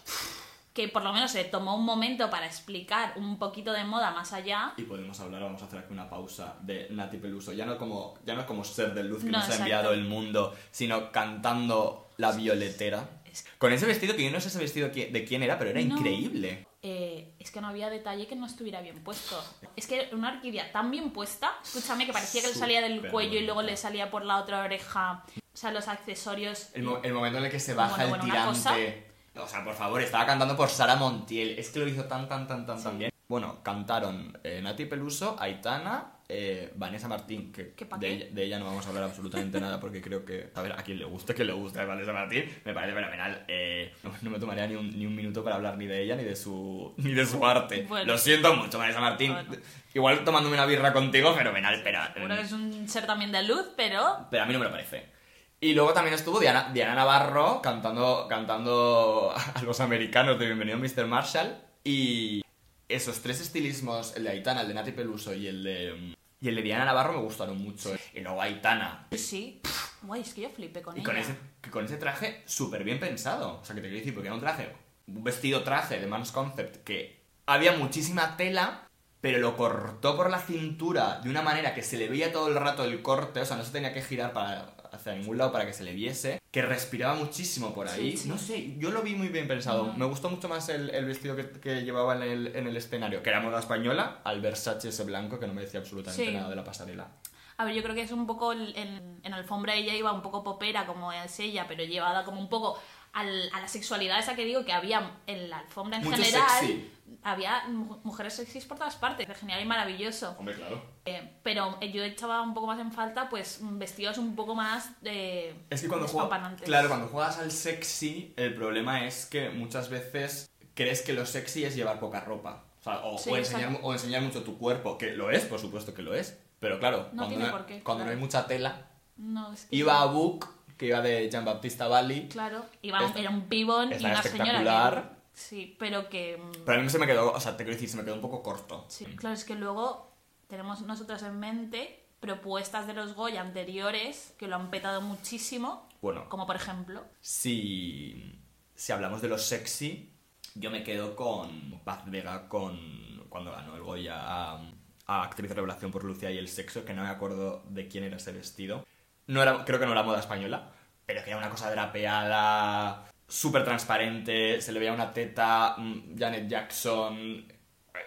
que 0.73 0.89
por 0.89 1.03
lo 1.03 1.13
menos 1.13 1.31
se 1.31 1.43
tomó 1.45 1.75
un 1.77 1.85
momento 1.85 2.29
para 2.29 2.45
explicar 2.45 3.13
un 3.17 3.37
poquito 3.39 3.71
de 3.71 3.83
moda 3.85 4.11
más 4.11 4.33
allá. 4.33 4.73
Y 4.77 4.83
podemos 4.83 5.17
hablar, 5.21 5.41
vamos 5.43 5.61
a 5.61 5.65
hacer 5.65 5.79
aquí 5.79 5.93
una 5.93 6.09
pausa 6.09 6.55
de 6.61 6.87
Nati 6.89 7.17
Peluso. 7.17 7.53
Ya 7.53 7.65
no 7.65 7.77
como, 7.77 8.17
ya 8.25 8.35
no 8.35 8.45
como 8.45 8.63
ser 8.65 8.93
de 8.93 9.03
luz 9.03 9.23
que 9.23 9.29
No, 9.29 9.37
nos 9.37 9.43
ha 9.43 9.47
exacto. 9.47 9.63
enviado 9.63 9.93
el 9.93 10.03
mundo, 10.03 10.53
sino 10.71 11.11
cantando 11.11 12.09
la 12.17 12.31
violetera. 12.33 13.21
Es- 13.35 13.45
Con 13.57 13.73
ese 13.73 13.85
vestido, 13.85 14.15
que 14.15 14.23
yo 14.23 14.31
no 14.31 14.39
sé 14.39 14.47
ese 14.47 14.59
vestido 14.59 14.87
de 14.89 15.25
quién 15.27 15.43
era, 15.43 15.57
pero 15.59 15.71
era 15.71 15.81
No. 15.81 15.97
increíble. 15.97 16.65
Eh, 16.81 17.33
es 17.39 17.51
que 17.51 17.59
no 17.61 17.67
había 17.67 17.89
detalle 17.89 18.27
que 18.27 18.35
no 18.35 18.45
estuviera 18.45 18.79
bien 18.81 19.03
puesto. 19.03 19.43
Es 19.75 19.87
que 19.87 20.09
una 20.13 20.33
orquídea 20.33 20.71
tan 20.71 20.89
bien 20.91 21.11
puesta, 21.11 21.51
escúchame, 21.63 22.05
que 22.05 22.13
parecía 22.13 22.41
que 22.41 22.47
le 22.49 22.53
salía 22.53 22.81
del 22.81 23.09
cuello 23.11 23.37
y 23.39 23.41
luego 23.45 23.61
le 23.61 23.75
salía 23.75 24.09
por 24.11 24.23
la 24.23 24.37
otra 24.37 24.63
oreja. 24.63 25.23
O 25.53 25.57
sea, 25.57 25.71
los 25.71 25.87
accesorios. 25.87 26.69
El, 26.73 26.83
mo- 26.83 26.99
el 27.03 27.13
momento 27.13 27.39
en 27.39 27.45
el 27.45 27.51
que 27.51 27.59
se 27.59 27.73
baja 27.73 28.05
Bueno, 28.07 28.15
el 28.15 28.21
tirante. 28.21 29.05
O 29.37 29.47
sea, 29.47 29.63
por 29.65 29.73
favor, 29.75 30.01
estaba 30.01 30.25
cantando 30.25 30.55
por 30.55 30.69
Sara 30.69 30.95
Montiel. 30.95 31.59
Es 31.59 31.69
que 31.69 31.79
lo 31.79 31.87
hizo 31.87 32.05
tan, 32.05 32.29
tan, 32.29 32.47
tan, 32.47 32.65
tan, 32.65 32.81
tan 32.81 32.97
bien. 32.97 33.11
Bueno, 33.27 33.61
cantaron 33.63 34.37
eh, 34.43 34.61
Nati 34.61 34.85
Peluso, 34.85 35.35
Aitana 35.39 36.14
eh, 36.27 36.71
Vanessa 36.75 37.07
Martín, 37.07 37.51
que 37.51 37.73
¿Qué 37.73 37.85
pa' 37.85 37.97
de, 37.97 38.09
ella, 38.09 38.25
de 38.31 38.43
ella 38.43 38.59
no 38.59 38.65
vamos 38.65 38.85
a 38.85 38.89
hablar 38.89 39.03
absolutamente 39.03 39.59
nada 39.59 39.79
porque 39.79 40.01
creo 40.01 40.25
que, 40.25 40.49
a 40.53 40.61
ver, 40.61 40.71
a 40.71 40.77
quien 40.77 40.97
le 40.97 41.05
guste, 41.05 41.35
que 41.35 41.43
le 41.43 41.53
guste 41.53 41.79
a 41.79 41.85
Vanessa 41.85 42.13
Martín, 42.13 42.45
me 42.63 42.73
parece 42.73 42.93
fenomenal. 42.93 43.45
Eh, 43.47 43.93
no, 44.03 44.11
no 44.21 44.29
me 44.31 44.39
tomaría 44.39 44.67
ni 44.67 44.75
un, 44.75 44.97
ni 44.97 45.05
un 45.05 45.15
minuto 45.15 45.43
para 45.43 45.57
hablar 45.57 45.77
ni 45.77 45.85
de 45.85 46.01
ella 46.01 46.15
ni 46.15 46.23
de 46.23 46.35
su, 46.35 46.93
ni 46.97 47.13
de 47.13 47.25
su 47.25 47.45
arte. 47.45 47.85
Bueno. 47.87 48.13
Lo 48.13 48.17
siento 48.17 48.55
mucho, 48.55 48.77
Vanessa 48.77 48.99
Martín. 48.99 49.33
Bueno. 49.33 49.55
Igual 49.93 50.23
tomándome 50.25 50.55
una 50.55 50.65
birra 50.65 50.91
contigo, 50.91 51.33
fenomenal, 51.33 51.81
pero... 51.83 51.99
Seguro 52.13 52.35
que 52.35 52.41
es 52.41 52.51
un 52.51 52.89
ser 52.89 53.05
también 53.05 53.31
de 53.31 53.43
luz, 53.43 53.69
pero 53.77 54.27
Pero 54.29 54.43
a 54.43 54.45
mí 54.45 54.53
no 54.53 54.59
me 54.59 54.65
lo 54.65 54.71
parece. 54.71 55.15
Y 55.61 55.73
luego 55.73 55.93
también 55.93 56.13
estuvo 56.13 56.39
Diana, 56.39 56.69
Diana 56.73 56.95
Navarro 56.95 57.61
cantando, 57.61 58.27
cantando 58.27 59.33
a 59.55 59.61
los 59.61 59.79
americanos 59.79 60.37
de 60.37 60.47
Bienvenido 60.47 60.77
Mr. 60.77 61.07
Marshall. 61.07 61.55
Y 61.83 62.43
esos 62.89 63.21
tres 63.21 63.41
estilismos, 63.41 64.15
el 64.15 64.23
de 64.23 64.29
Aitana, 64.31 64.61
el 64.61 64.67
de 64.67 64.73
Nati 64.73 64.91
Peluso 64.91 65.33
y 65.33 65.47
el 65.47 65.63
de, 65.63 66.15
y 66.41 66.47
el 66.47 66.55
de 66.55 66.61
Diana 66.61 66.85
Navarro 66.85 67.13
me 67.13 67.19
gustaron 67.21 67.57
mucho. 67.57 67.95
Y 68.13 68.19
luego 68.21 68.41
Aitana. 68.41 69.07
sí. 69.11 69.61
Guay, 70.01 70.21
es 70.21 70.33
que 70.35 70.41
yo 70.41 70.49
flipé 70.51 70.83
con 70.83 70.95
Y 70.95 70.99
ella. 70.99 71.05
con 71.05 71.17
ese, 71.17 71.35
con 71.71 71.85
ese 71.85 71.97
traje 71.97 72.43
súper 72.45 72.83
bien 72.83 72.99
pensado. 72.99 73.59
O 73.61 73.65
sea, 73.65 73.73
que 73.75 73.81
te 73.81 73.87
quiero 73.87 73.97
decir, 73.99 74.13
porque 74.13 74.27
era 74.27 74.35
un 74.35 74.41
traje, 74.41 74.71
un 75.07 75.23
vestido 75.23 75.63
traje 75.63 75.99
de 75.99 76.05
Man's 76.05 76.31
Concept 76.31 76.83
que 76.83 77.21
había 77.47 77.71
muchísima 77.71 78.37
tela, 78.37 78.87
pero 79.19 79.39
lo 79.39 79.57
cortó 79.57 80.15
por 80.15 80.29
la 80.29 80.37
cintura 80.39 81.21
de 81.21 81.29
una 81.31 81.41
manera 81.41 81.73
que 81.73 81.81
se 81.81 81.97
le 81.97 82.07
veía 82.07 82.31
todo 82.31 82.49
el 82.49 82.55
rato 82.55 82.83
el 82.83 83.01
corte, 83.01 83.39
o 83.41 83.45
sea, 83.45 83.57
no 83.57 83.63
se 83.63 83.71
tenía 83.71 83.93
que 83.93 84.03
girar 84.03 84.31
para, 84.31 84.75
hacia 84.91 85.13
ningún 85.15 85.39
lado 85.39 85.51
para 85.51 85.65
que 85.65 85.73
se 85.73 85.83
le 85.83 85.93
viese, 85.93 86.39
que 86.55 86.61
respiraba 86.61 87.15
muchísimo 87.15 87.73
por 87.73 87.85
ahí. 87.89 88.11
Sí, 88.11 88.17
sí. 88.23 88.29
No 88.29 88.37
sé, 88.37 88.75
yo 88.77 88.89
lo 88.89 89.01
vi 89.01 89.13
muy 89.13 89.27
bien 89.27 89.45
pensado. 89.45 89.91
Me 89.97 90.05
gustó 90.05 90.29
mucho 90.29 90.47
más 90.47 90.69
el, 90.69 90.89
el 90.89 91.03
vestido 91.03 91.35
que, 91.35 91.49
que 91.59 91.83
llevaba 91.83 92.15
en 92.15 92.21
el, 92.23 92.55
en 92.55 92.65
el 92.65 92.77
escenario, 92.77 93.21
que 93.21 93.29
era 93.29 93.41
moda 93.41 93.59
española, 93.59 94.21
al 94.23 94.39
Versace 94.39 94.87
ese 94.87 95.03
blanco 95.03 95.37
que 95.37 95.47
no 95.47 95.53
me 95.53 95.63
decía 95.63 95.81
absolutamente 95.81 96.25
Sí. 96.25 96.31
nada 96.31 96.49
de 96.49 96.55
la 96.55 96.63
pasarela. 96.63 97.09
A 97.57 97.65
ver, 97.65 97.73
yo 97.75 97.83
creo 97.83 97.93
que 97.93 98.03
es 98.03 98.11
un 98.13 98.25
poco 98.25 98.53
en, 98.53 99.19
en 99.21 99.33
alfombra 99.33 99.75
ella 99.75 99.93
iba 99.95 100.13
un 100.13 100.21
poco 100.21 100.45
popera 100.45 100.85
como 100.85 101.11
es 101.11 101.37
ella, 101.41 101.65
pero 101.67 101.83
llevada 101.83 102.23
como 102.23 102.39
un 102.39 102.47
poco 102.47 102.79
al- 103.15 103.49
a 103.53 103.61
la 103.61 103.67
sexualidad 103.67 104.19
esa 104.19 104.35
que 104.35 104.45
digo 104.45 104.63
que 104.65 104.73
había 104.73 105.11
en 105.25 105.49
la 105.49 105.59
alfombra 105.59 105.97
en 105.97 106.03
Mucho 106.03 106.17
general. 106.17 106.43
sexy. 106.59 106.91
Había 107.23 107.63
mu- 107.69 107.97
mujeres 108.03 108.33
sexys 108.35 108.65
por 108.65 108.77
todas 108.77 108.95
partes, 108.97 109.27
genial 109.39 109.59
y 109.61 109.65
maravilloso. 109.65 110.35
Hombre, 110.37 110.53
claro. 110.55 110.79
Eh, 111.05 111.37
pero 111.41 111.79
yo 111.81 112.03
echaba 112.03 112.41
un 112.43 112.53
poco 112.53 112.67
más 112.67 112.79
en 112.79 112.91
falta 112.91 113.29
pues 113.29 113.59
vestidos 113.61 114.17
un 114.19 114.35
poco 114.35 114.53
más 114.53 115.01
de 115.01 115.55
Es 115.71 115.81
que 115.81 115.87
cuando 115.87 116.07
juegas, 116.07 116.61
claro, 116.61 116.87
cuando 116.87 117.07
juegas 117.07 117.39
al 117.39 117.51
sexy, 117.51 118.33
el 118.37 118.53
problema 118.53 119.05
es 119.07 119.25
que 119.25 119.49
muchas 119.49 119.89
veces 119.89 120.49
crees 120.75 121.01
que 121.01 121.13
lo 121.13 121.25
sexy 121.25 121.63
es 121.63 121.75
llevar 121.75 121.99
poca 121.99 122.19
ropa. 122.19 122.63
O, 122.79 122.83
sea, 122.83 122.99
o, 123.03 123.17
Sí, 123.17 123.29
o 123.31 123.37
enseñar, 123.37 123.69
exacto. 123.69 123.87
o 123.87 123.93
enseñar 123.93 124.21
mucho 124.21 124.43
tu 124.43 124.57
cuerpo, 124.59 124.97
que 124.99 125.11
lo 125.13 125.31
es, 125.31 125.45
por 125.45 125.59
supuesto 125.59 125.93
que 125.95 126.03
lo 126.03 126.13
es. 126.13 126.37
Pero 126.59 126.79
claro, 126.79 127.09
No 127.13 127.23
cuando, 127.23 127.27
tiene 127.29 127.45
no, 127.45 127.51
por 127.51 127.65
qué, 127.65 127.81
cuando 127.81 128.05
no 128.05 128.11
hay 128.11 128.17
mucha 128.17 128.45
tela, 128.45 128.87
No, 129.17 129.51
es 129.53 129.65
que- 129.65 129.75
iba 129.75 130.01
a 130.01 130.05
Book, 130.05 130.47
que 130.77 130.87
iba 130.87 131.01
de 131.01 131.29
Jean-Baptiste 131.29 131.83
Valli, 131.85 132.27
Claro, 132.27 132.65
iba 132.81 133.03
Esta- 133.05 133.19
era 133.19 133.29
un 133.29 133.43
pibón 133.47 133.91
y 133.91 134.05
una 134.05 134.21
señora 134.21 135.09
que... 135.11 135.15
Sí, 135.33 135.75
pero 135.77 136.07
que... 136.09 136.37
mm, 136.37 136.63
pero 136.65 136.79
a 136.79 136.83
mí 136.83 136.89
se 136.89 136.97
me 136.99 137.05
quedó, 137.07 137.31
o 137.33 137.39
sea, 137.39 137.57
te 137.57 137.63
quiero 137.63 137.73
decir, 137.75 137.89
se 137.89 137.97
me 137.97 138.03
quedó 138.05 138.15
un 138.15 138.21
poco 138.21 138.41
corto. 138.41 138.85
Sí, 138.87 139.05
claro, 139.05 139.35
es 139.35 139.43
que 139.43 139.55
luego 139.55 140.13
tenemos 140.47 140.81
nosotros 140.81 141.21
en 141.23 141.39
mente 141.39 142.05
propuestas 142.21 142.87
de 142.87 142.93
los 142.93 143.13
Goya 143.15 143.41
anteriores 143.41 144.33
que 144.37 144.47
lo 144.47 144.55
han 144.55 144.69
petado 144.71 145.01
muchísimo, 145.01 145.87
Bueno, 146.01 146.27
como 146.29 146.47
por 146.47 146.55
ejemplo... 146.55 147.03
si, 147.21 148.39
si 148.75 148.91
hablamos 148.93 149.21
de 149.21 149.27
lo 149.27 149.37
sexy, 149.37 150.11
yo 150.55 150.71
me 150.71 150.83
quedo 150.83 151.15
con 151.15 151.81
Paz 151.83 152.03
Vega 152.09 152.47
con 152.47 153.25
cuando 153.29 153.51
ganó 153.51 153.75
el 153.75 153.83
Goya 153.83 154.15
a, 154.17 154.71
a 155.07 155.23
Actriz 155.23 155.49
de 155.49 155.55
Revelación 155.55 155.91
por 155.91 156.05
Lucia 156.05 156.31
y 156.31 156.37
el 156.37 156.47
Sexo, 156.47 156.85
que 156.85 156.93
no 156.93 157.03
me 157.03 157.09
acuerdo 157.09 157.63
de 157.67 157.89
quién 157.89 158.05
era 158.05 158.15
ese 158.15 158.31
vestido. 158.31 158.85
No 159.27 159.41
era, 159.41 159.63
creo 159.65 159.79
que 159.79 159.85
no 159.85 159.91
era 159.91 160.03
moda 160.03 160.19
española, 160.19 160.71
pero 161.05 161.23
que 161.23 161.29
era 161.31 161.37
una 161.39 161.49
cosa 161.49 161.71
drapeada, 161.71 163.05
súper 163.27 163.63
transparente, 163.63 164.61
se 164.61 164.71
le 164.71 164.79
veía 164.79 164.93
una 164.93 165.13
teta, 165.13 165.75
mm, 165.77 166.17
Janet 166.17 166.47
Jackson, 166.47 167.45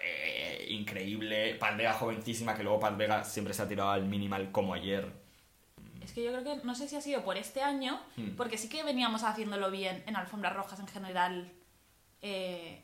eh, 0.01 0.65
increíble, 0.69 1.55
Paz 1.55 1.75
Vega 1.75 1.93
jovencísima, 1.93 2.55
que 2.55 2.63
luego 2.63 2.79
Paz 2.79 2.95
Vega 2.95 3.23
siempre 3.23 3.53
se 3.53 3.61
ha 3.61 3.67
tirado 3.67 3.91
al 3.91 4.05
minimal 4.05 4.51
como 4.51 4.73
ayer. 4.73 5.11
Es 6.01 6.13
que 6.13 6.23
yo 6.23 6.31
creo 6.31 6.43
que 6.43 6.65
no 6.65 6.73
sé 6.73 6.87
si 6.87 6.95
ha 6.95 7.01
sido 7.01 7.23
por 7.23 7.37
este 7.37 7.61
año, 7.61 7.99
Hmm. 8.15 8.35
porque 8.37 8.57
sí 8.57 8.69
que 8.69 8.83
veníamos 8.83 9.23
haciéndolo 9.23 9.69
bien 9.69 10.03
en 10.07 10.15
alfombras 10.15 10.55
rojas 10.55 10.79
en 10.79 10.87
general, 10.87 11.51
eh, 12.21 12.81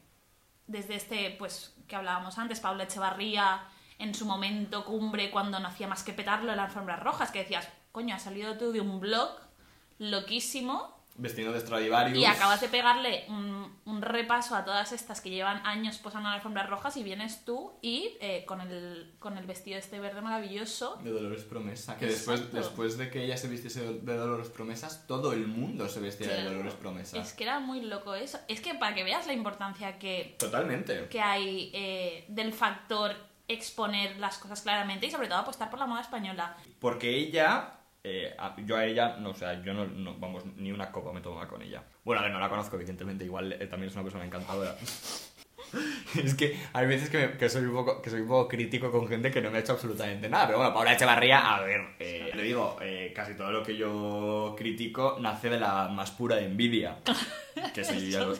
desde 0.68 0.96
este, 0.96 1.32
pues, 1.40 1.74
que 1.88 1.96
hablábamos 1.96 2.38
antes, 2.38 2.60
Paula 2.60 2.84
Echevarría, 2.84 3.64
en 3.98 4.14
su 4.14 4.26
momento 4.26 4.84
cumbre, 4.84 5.32
cuando 5.32 5.60
no 5.60 5.68
hacía 5.70 5.88
más 5.88 6.04
que 6.04 6.12
petarlo 6.14 6.52
en 6.52 6.60
alfombras 6.60 7.00
rojas, 7.02 7.32
que 7.32 7.40
decías, 7.40 7.68
coño, 7.96 8.14
has 8.14 8.24
salido 8.24 8.58
tú 8.58 8.74
de 8.74 8.82
un 8.82 9.00
blog 9.00 9.30
loquísimo 10.00 10.94
Vestido 11.18 11.54
de 11.54 11.62
Stradivarius. 11.62 12.18
y 12.18 12.26
acabas 12.26 12.60
de 12.60 12.68
pegarle 12.68 13.24
un, 13.30 13.74
un 13.86 14.02
repaso 14.02 14.54
a 14.54 14.66
todas 14.66 14.92
estas 14.92 15.22
que 15.22 15.30
llevan 15.30 15.66
años 15.66 15.98
posando 16.00 16.28
en 16.28 16.36
alfombras 16.36 16.70
rojas 16.70 16.98
y 16.98 17.04
vienes 17.04 17.46
tú 17.46 17.72
y 17.82 18.18
eh, 18.20 18.44
con, 18.46 18.60
el, 18.60 19.14
con 19.18 19.38
el 19.38 19.46
vestido 19.46 19.80
este 19.80 20.02
verde 20.02 20.20
maravilloso. 20.20 21.00
De 21.02 21.12
Dolores 21.12 21.46
Promesa. 21.46 21.96
Que 21.98 22.08
después, 22.08 22.42
Exacto. 22.42 22.58
después 22.58 22.98
de 22.98 23.10
que 23.10 23.24
ella 23.24 23.38
se 23.38 23.48
vistiese 23.48 23.80
de 23.94 24.18
Dolores 24.18 24.50
Promesas, 24.50 25.08
todo 25.08 25.32
el 25.32 25.48
mundo 25.48 25.88
se 25.88 26.02
vestía 26.02 26.28
de. 26.28 26.44
Dolores 26.44 26.74
Promesas. 26.74 27.26
Es 27.26 27.32
que 27.32 27.46
era 27.46 27.62
muy 27.62 27.80
loco 27.80 28.14
eso. 28.14 28.38
Es 28.50 28.60
que 28.60 28.74
para 28.76 28.94
que 28.94 29.06
veas 29.06 29.26
la 29.26 29.32
importancia 29.32 29.98
que, 29.98 30.36
Totalmente. 30.38 31.08
que 31.08 31.22
hay 31.22 31.72
eh, 31.74 32.26
del 32.28 32.52
factor 32.52 33.16
exponer 33.48 34.18
las 34.18 34.38
cosas 34.38 34.62
claramente 34.64 35.06
y 35.06 35.12
sobre 35.12 35.28
todo 35.30 35.38
apostar 35.38 35.70
por 35.70 35.80
la 35.80 35.86
moda 35.86 36.02
española. 36.02 36.58
Porque 36.80 37.16
ella. 37.16 37.72
Eh, 38.06 38.36
yo 38.66 38.78
a 38.78 38.86
ella, 38.86 39.18
no, 39.20 39.32
o 39.32 39.36
sea, 39.36 39.62
yo 39.64 39.74
no, 39.74 39.86
no- 39.86 40.16
vamos, 40.20 40.44
ni 40.58 40.72
una 40.72 40.92
copa 40.92 41.12
me 41.12 41.22
tomaba 41.22 41.48
con 41.48 41.62
ella. 41.62 41.84
Bueno, 42.04 42.22
a 42.22 42.24
ver, 42.26 42.32
no 42.32 42.40
la 42.40 42.50
conozco, 42.50 42.76
evidentemente, 42.76 43.26
igual 43.26 43.54
eh, 43.54 43.66
también 43.68 43.90
es 43.90 43.96
una 43.96 44.04
persona 44.04 44.24
encantadora. 44.26 44.76
es 46.24 46.36
que 46.36 46.58
hay 46.74 46.86
veces 46.88 47.10
que, 47.10 47.18
me- 47.18 47.38
que 47.38 47.50
soy 47.50 47.64
un 47.66 47.74
poco, 47.74 48.02
que 48.02 48.10
soy 48.10 48.22
un 48.22 48.28
poco 48.28 48.48
crítico 48.48 48.92
con 48.92 49.08
gente 49.08 49.32
que 49.32 49.42
no 49.42 49.52
me 49.52 49.58
ha 49.58 49.62
hecho 49.62 49.74
absolutamente 49.74 50.30
nada. 50.30 50.46
Pero 50.48 50.60
bueno, 50.60 50.74
Paula 50.74 50.94
Echevarría, 50.94 51.56
a 51.56 51.62
ver, 51.62 51.82
eh, 52.00 52.32
le 52.34 52.44
digo, 52.44 52.78
casi 53.16 53.34
todo 53.36 53.52
lo 53.52 53.64
que 53.64 53.76
yo 53.76 54.56
critico 54.58 55.18
nace 55.20 55.50
de 55.50 55.60
la 55.60 55.88
más 55.90 56.12
pura 56.12 56.40
envidia. 56.40 56.98
Que 57.74 57.84
soy 57.84 58.10
Eso 58.10 58.20
lo- 58.28 58.36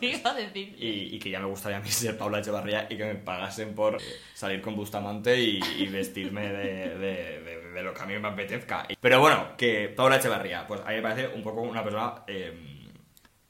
y, 0.80 1.16
y 1.16 1.20
que 1.20 1.30
ya 1.30 1.40
me 1.40 1.46
gustaría 1.48 1.78
a 1.78 1.82
mí 1.82 1.90
ser 1.90 2.18
Paula 2.18 2.40
Echevarría 2.40 2.88
y 2.90 2.98
que 2.98 3.06
me 3.06 3.16
pagasen 3.16 3.74
por 3.74 3.98
salir 4.34 4.62
con 4.62 4.76
Bustamante 4.76 5.40
y, 5.40 5.60
y 5.78 5.88
vestirme 5.88 6.48
de, 6.50 6.90
de- 6.98 7.40
de- 7.42 7.55
de 7.76 7.84
lo 7.84 7.94
que 7.94 8.02
a 8.02 8.06
mí 8.06 8.18
me 8.18 8.28
apetezca. 8.28 8.88
Pero 9.00 9.20
bueno, 9.20 9.56
que 9.58 9.90
Paula 9.90 10.16
Echevarría, 10.16 10.66
pues 10.66 10.82
a 10.82 10.90
mí 10.90 10.96
me 10.96 11.02
parece 11.02 11.28
un 11.28 11.44
poco 11.44 11.62
una 11.62 11.84
persona... 11.84 12.24
eh, 12.26 12.72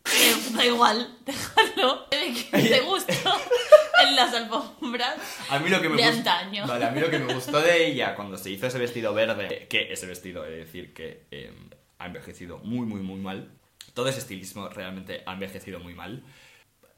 Eh, 0.13 0.35
da 0.51 0.65
igual, 0.65 1.17
déjalo. 1.25 2.05
Te 2.09 2.81
gustó 2.81 3.13
en 4.03 4.15
las 4.15 4.33
alfombras. 4.33 5.15
a 5.49 5.59
mí 5.59 5.69
lo 5.69 5.81
que 5.81 5.89
me 5.89 5.97
De 5.97 6.03
antaño. 6.03 6.67
Vale, 6.67 6.85
a 6.85 6.91
mí 6.91 6.99
lo 6.99 7.09
que 7.09 7.19
me 7.19 7.33
gustó 7.33 7.59
de 7.59 7.87
ella 7.87 8.15
cuando 8.15 8.37
se 8.37 8.51
hizo 8.51 8.67
ese 8.67 8.77
vestido 8.77 9.13
verde, 9.13 9.67
que 9.67 9.91
ese 9.91 10.05
vestido, 10.05 10.45
he 10.45 10.51
de 10.51 10.57
decir 10.57 10.93
que 10.93 11.25
eh, 11.31 11.51
ha 11.97 12.05
envejecido 12.05 12.59
muy, 12.59 12.85
muy, 12.85 13.01
muy 13.01 13.19
mal. 13.19 13.51
Todo 13.93 14.09
ese 14.09 14.19
estilismo 14.19 14.69
realmente 14.69 15.23
ha 15.25 15.33
envejecido 15.33 15.79
muy 15.79 15.95
mal. 15.95 16.23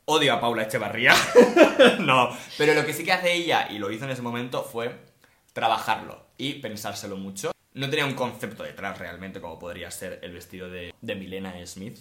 Odio 0.05 0.33
a 0.33 0.41
Paula 0.41 0.63
Echevarría. 0.63 1.13
no, 1.99 2.35
pero 2.57 2.73
lo 2.73 2.85
que 2.85 2.93
sí 2.93 3.03
que 3.03 3.13
hace 3.13 3.33
ella, 3.33 3.67
y 3.69 3.77
lo 3.79 3.91
hizo 3.91 4.05
en 4.05 4.11
ese 4.11 4.21
momento, 4.21 4.63
fue 4.63 4.95
trabajarlo 5.53 6.26
y 6.37 6.53
pensárselo 6.55 7.17
mucho. 7.17 7.51
No 7.73 7.89
tenía 7.89 8.05
un 8.05 8.15
concepto 8.15 8.63
detrás 8.63 8.97
realmente, 8.97 9.39
como 9.39 9.59
podría 9.59 9.91
ser 9.91 10.19
el 10.23 10.33
vestido 10.33 10.69
de, 10.69 10.93
de 10.99 11.15
Milena 11.15 11.53
Smith, 11.65 11.99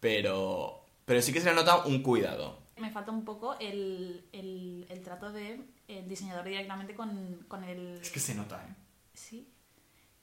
pero, 0.00 0.84
pero 1.04 1.20
sí 1.20 1.32
que 1.32 1.40
se 1.40 1.50
le 1.50 1.54
nota 1.54 1.84
un 1.84 2.02
cuidado. 2.02 2.58
Me 2.76 2.90
falta 2.90 3.10
un 3.10 3.24
poco 3.24 3.56
el, 3.58 4.28
el, 4.32 4.86
el 4.88 5.02
trato 5.02 5.32
de 5.32 5.60
el 5.88 6.08
diseñador 6.08 6.44
directamente 6.44 6.94
con, 6.94 7.44
con 7.48 7.64
el... 7.64 7.98
Es 8.00 8.10
que 8.10 8.20
se 8.20 8.34
nota, 8.34 8.64
¿eh? 8.68 8.74
Sí. 9.14 9.52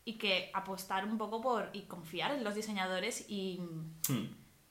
Y 0.05 0.13
que 0.17 0.51
apostar 0.53 1.05
un 1.05 1.17
poco 1.17 1.41
por 1.41 1.69
y 1.73 1.81
confiar 1.81 2.31
en 2.31 2.43
los 2.43 2.55
diseñadores 2.55 3.25
y 3.29 3.59
Hmm. 4.07 4.27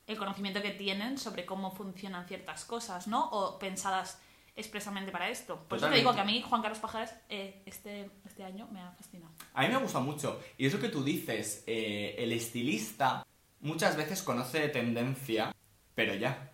el 0.07 0.17
conocimiento 0.17 0.63
que 0.63 0.71
tienen 0.71 1.19
sobre 1.19 1.45
cómo 1.45 1.73
funcionan 1.73 2.27
ciertas 2.27 2.65
cosas, 2.65 3.07
¿no? 3.09 3.29
O 3.31 3.59
pensadas 3.59 4.21
expresamente 4.57 5.11
para 5.13 5.29
esto. 5.29 5.55
Por 5.55 5.79
eso 5.79 5.87
te 5.87 5.93
Totalmente. 5.93 5.99
digo 6.01 6.15
que 6.15 6.21
a 6.21 6.25
mí 6.25 6.43
Juan 6.43 6.63
Carlos 6.63 6.79
Pajares 6.79 7.13
eh, 7.29 7.63
este, 7.67 8.11
este 8.25 8.45
año 8.45 8.69
me 8.71 8.81
ha 8.81 8.93
fascinado. 8.93 9.33
A 9.53 9.63
mí 9.63 9.69
me 9.69 9.77
gusta 9.79 10.01
mucho. 10.01 10.41
Y 10.59 10.67
eso 10.67 10.79
que 10.81 10.89
tú 10.89 11.03
dices, 11.03 11.65
eh, 11.67 12.15
el 12.19 12.33
estilista 12.33 13.27
muchas 13.61 13.97
veces 13.97 14.23
conoce 14.23 14.61
de 14.61 14.69
tendencia, 14.69 15.55
pero 15.95 16.15
ya. 16.15 16.53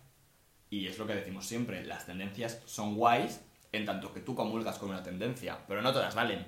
Y 0.69 0.87
es 0.87 0.97
lo 0.97 1.05
que 1.05 1.13
decimos 1.15 1.45
siempre, 1.45 1.83
las 1.85 2.05
tendencias 2.05 2.61
son 2.65 2.95
guays 2.95 3.41
en 3.73 3.85
tanto 3.85 4.13
que 4.13 4.21
tú 4.21 4.35
comulgas 4.35 4.77
con 4.77 4.89
una 4.89 5.03
tendencia, 5.03 5.59
pero 5.67 5.81
no 5.81 5.91
todas 5.93 6.15
valen. 6.15 6.45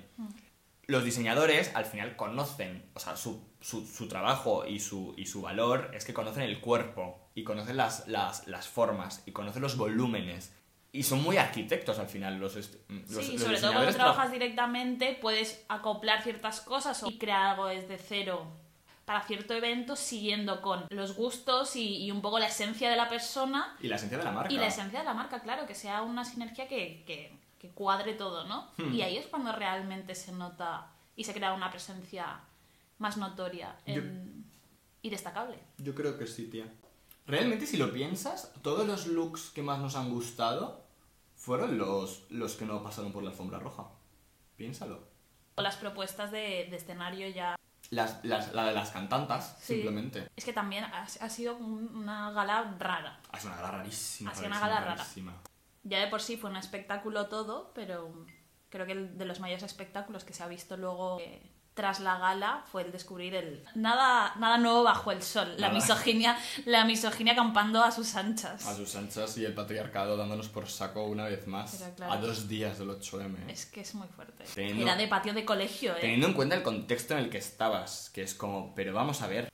Los 0.86 1.04
diseñadores 1.04 1.74
al 1.74 1.86
final 1.86 2.16
conocen, 2.16 2.84
o 2.94 3.00
sea, 3.00 3.16
su, 3.16 3.42
su- 3.60 3.86
su 3.86 4.06
trabajo 4.08 4.66
y 4.66 4.80
su, 4.80 5.14
y 5.16 5.26
su 5.26 5.40
valor 5.40 5.90
es 5.94 6.04
que 6.04 6.12
conocen 6.12 6.42
el 6.42 6.60
cuerpo 6.60 7.30
y 7.34 7.42
conocen 7.44 7.76
las, 7.78 8.06
las, 8.08 8.46
las 8.48 8.68
formas 8.68 9.22
y 9.24 9.32
conocen 9.32 9.62
los 9.62 9.76
volúmenes. 9.78 10.52
Y 10.94 11.02
son 11.02 11.22
muy 11.22 11.36
arquitectos 11.36 11.98
al 11.98 12.06
final 12.08 12.38
los, 12.38 12.54
est- 12.56 12.76
los, 12.88 13.24
sí, 13.26 13.32
los 13.32 13.42
sobre 13.42 13.60
todo 13.60 13.72
cuando 13.72 13.92
trabajas 13.92 14.30
directamente 14.30 15.18
puedes 15.20 15.64
acoplar 15.68 16.22
ciertas 16.22 16.60
cosas 16.60 17.02
y 17.06 17.18
crear 17.18 17.46
algo 17.48 17.66
desde 17.66 17.98
cero 17.98 18.46
para 19.04 19.20
cierto 19.22 19.52
evento 19.54 19.96
siguiendo 19.96 20.62
con 20.62 20.86
los 20.90 21.16
gustos 21.16 21.74
y, 21.76 22.04
y 22.04 22.10
un 22.12 22.22
poco 22.22 22.38
la 22.38 22.46
esencia 22.46 22.88
de 22.88 22.96
la 22.96 23.08
persona 23.08 23.76
Y 23.80 23.88
la 23.88 23.96
esencia 23.96 24.16
de 24.18 24.24
la 24.24 24.30
marca. 24.32 24.52
y 24.52 24.56
la 24.56 24.68
esencia 24.68 25.00
de 25.00 25.04
la 25.04 25.14
marca, 25.14 25.42
claro, 25.42 25.66
que 25.66 25.74
sea 25.74 26.02
una 26.02 26.24
sinergia 26.24 26.68
que, 26.68 27.02
que- 27.06 27.36
que 27.58 27.70
cuadre 27.70 28.12
todo, 28.14 28.44
¿no? 28.44 28.70
Hmm. 28.76 28.92
Y 28.94 29.02
ahí 29.02 29.16
es 29.16 29.26
cuando 29.26 29.50
realmente 29.52 30.14
se 30.14 30.30
nota 30.32 30.86
y 31.16 31.24
se 31.24 31.32
crea 31.34 31.54
una 31.54 31.70
presencia 31.70 32.38
más 32.98 33.16
notoria 33.16 33.74
en- 33.86 34.44
y 35.02 35.10
destacable. 35.10 35.58
Yo 35.78 35.94
creo 35.94 36.16
que 36.18 36.26
sí, 36.28 36.46
tía. 36.46 36.66
Realmente, 37.26 37.66
si 37.66 37.78
lo 37.78 37.90
piensas, 37.92 38.52
todos 38.62 38.86
los 38.86 39.06
looks 39.06 39.50
que 39.50 39.62
más 39.62 39.78
nos 39.80 39.96
han 39.96 40.10
gustado 40.10 40.83
fueron 41.44 41.76
los, 41.76 42.24
los 42.30 42.54
que 42.54 42.64
no 42.64 42.82
pasaron 42.82 43.12
por 43.12 43.22
la 43.22 43.30
alfombra 43.30 43.58
roja. 43.58 43.84
Piénsalo. 44.56 44.98
O 45.56 45.62
las 45.62 45.76
propuestas 45.76 46.30
de, 46.30 46.66
de 46.70 46.76
escenario 46.76 47.28
ya... 47.28 47.56
Las, 47.90 48.24
las- 48.24 48.54
la 48.54 48.64
de 48.64 48.72
las 48.72 48.90
cantantas, 48.90 49.56
Sí. 49.60 49.74
simplemente. 49.74 50.26
Es 50.36 50.44
que 50.44 50.54
también 50.54 50.84
ha, 50.84 51.02
ha 51.02 51.28
sido 51.28 51.54
un- 51.56 51.94
una 51.94 52.30
gala 52.32 52.74
rara. 52.78 53.20
Ha 53.30 53.38
sido 53.38 53.52
una 53.52 53.60
gala 53.62 53.78
rarísima. 53.78 54.30
Ha 54.30 54.34
sido 54.34 54.46
una 54.46 54.58
rarísima, 54.58 54.74
gala 54.74 54.86
rara. 54.90 54.96
rarísima. 55.02 55.34
Ya 55.82 55.98
de 56.00 56.06
por 56.08 56.22
sí 56.22 56.38
fue 56.38 56.48
un 56.48 56.56
espectáculo 56.56 57.26
todo, 57.28 57.72
pero 57.74 58.24
creo 58.70 58.86
que 58.86 58.92
el 58.92 59.18
de 59.18 59.26
los 59.26 59.38
mayores 59.40 59.62
espectáculos 59.64 60.24
que 60.24 60.32
se 60.32 60.42
ha 60.42 60.48
visto 60.48 60.78
luego 60.78 61.18
eh, 61.20 61.42
tras 61.74 61.98
la 62.00 62.18
gala 62.18 62.64
fue 62.70 62.82
el 62.82 62.92
descubrir 62.92 63.34
el 63.34 63.64
nada 63.74 64.32
nada 64.36 64.58
nuevo 64.58 64.84
bajo 64.84 65.10
el 65.10 65.22
sol, 65.22 65.54
la 65.58 65.70
misoginia, 65.70 66.38
la 66.66 66.84
misoginia 66.84 67.34
campando 67.34 67.82
a 67.82 67.90
sus 67.90 68.14
anchas. 68.14 68.64
A 68.66 68.74
sus 68.76 68.94
anchas 68.94 69.36
y 69.38 69.44
el 69.44 69.54
patriarcado 69.54 70.16
dándonos 70.16 70.48
por 70.48 70.68
saco 70.68 71.02
una 71.04 71.24
vez 71.24 71.46
más. 71.48 71.84
Claro. 71.96 72.12
A 72.12 72.16
dos 72.18 72.48
días 72.48 72.78
del 72.78 72.90
8M. 72.90 73.34
¿eh? 73.48 73.52
Es 73.52 73.66
que 73.66 73.80
es 73.80 73.94
muy 73.94 74.06
fuerte. 74.08 74.44
Teniendo- 74.54 74.82
Era 74.84 74.96
de 74.96 75.08
patio 75.08 75.34
de 75.34 75.44
colegio, 75.44 75.96
¿eh? 75.96 76.00
Teniendo 76.00 76.28
en 76.28 76.34
cuenta 76.34 76.54
el 76.54 76.62
contexto 76.62 77.14
en 77.14 77.24
el 77.24 77.30
que 77.30 77.38
estabas, 77.38 78.10
que 78.14 78.22
es 78.22 78.34
como, 78.34 78.74
pero 78.74 78.92
vamos 78.94 79.20
a 79.22 79.26
ver. 79.26 79.48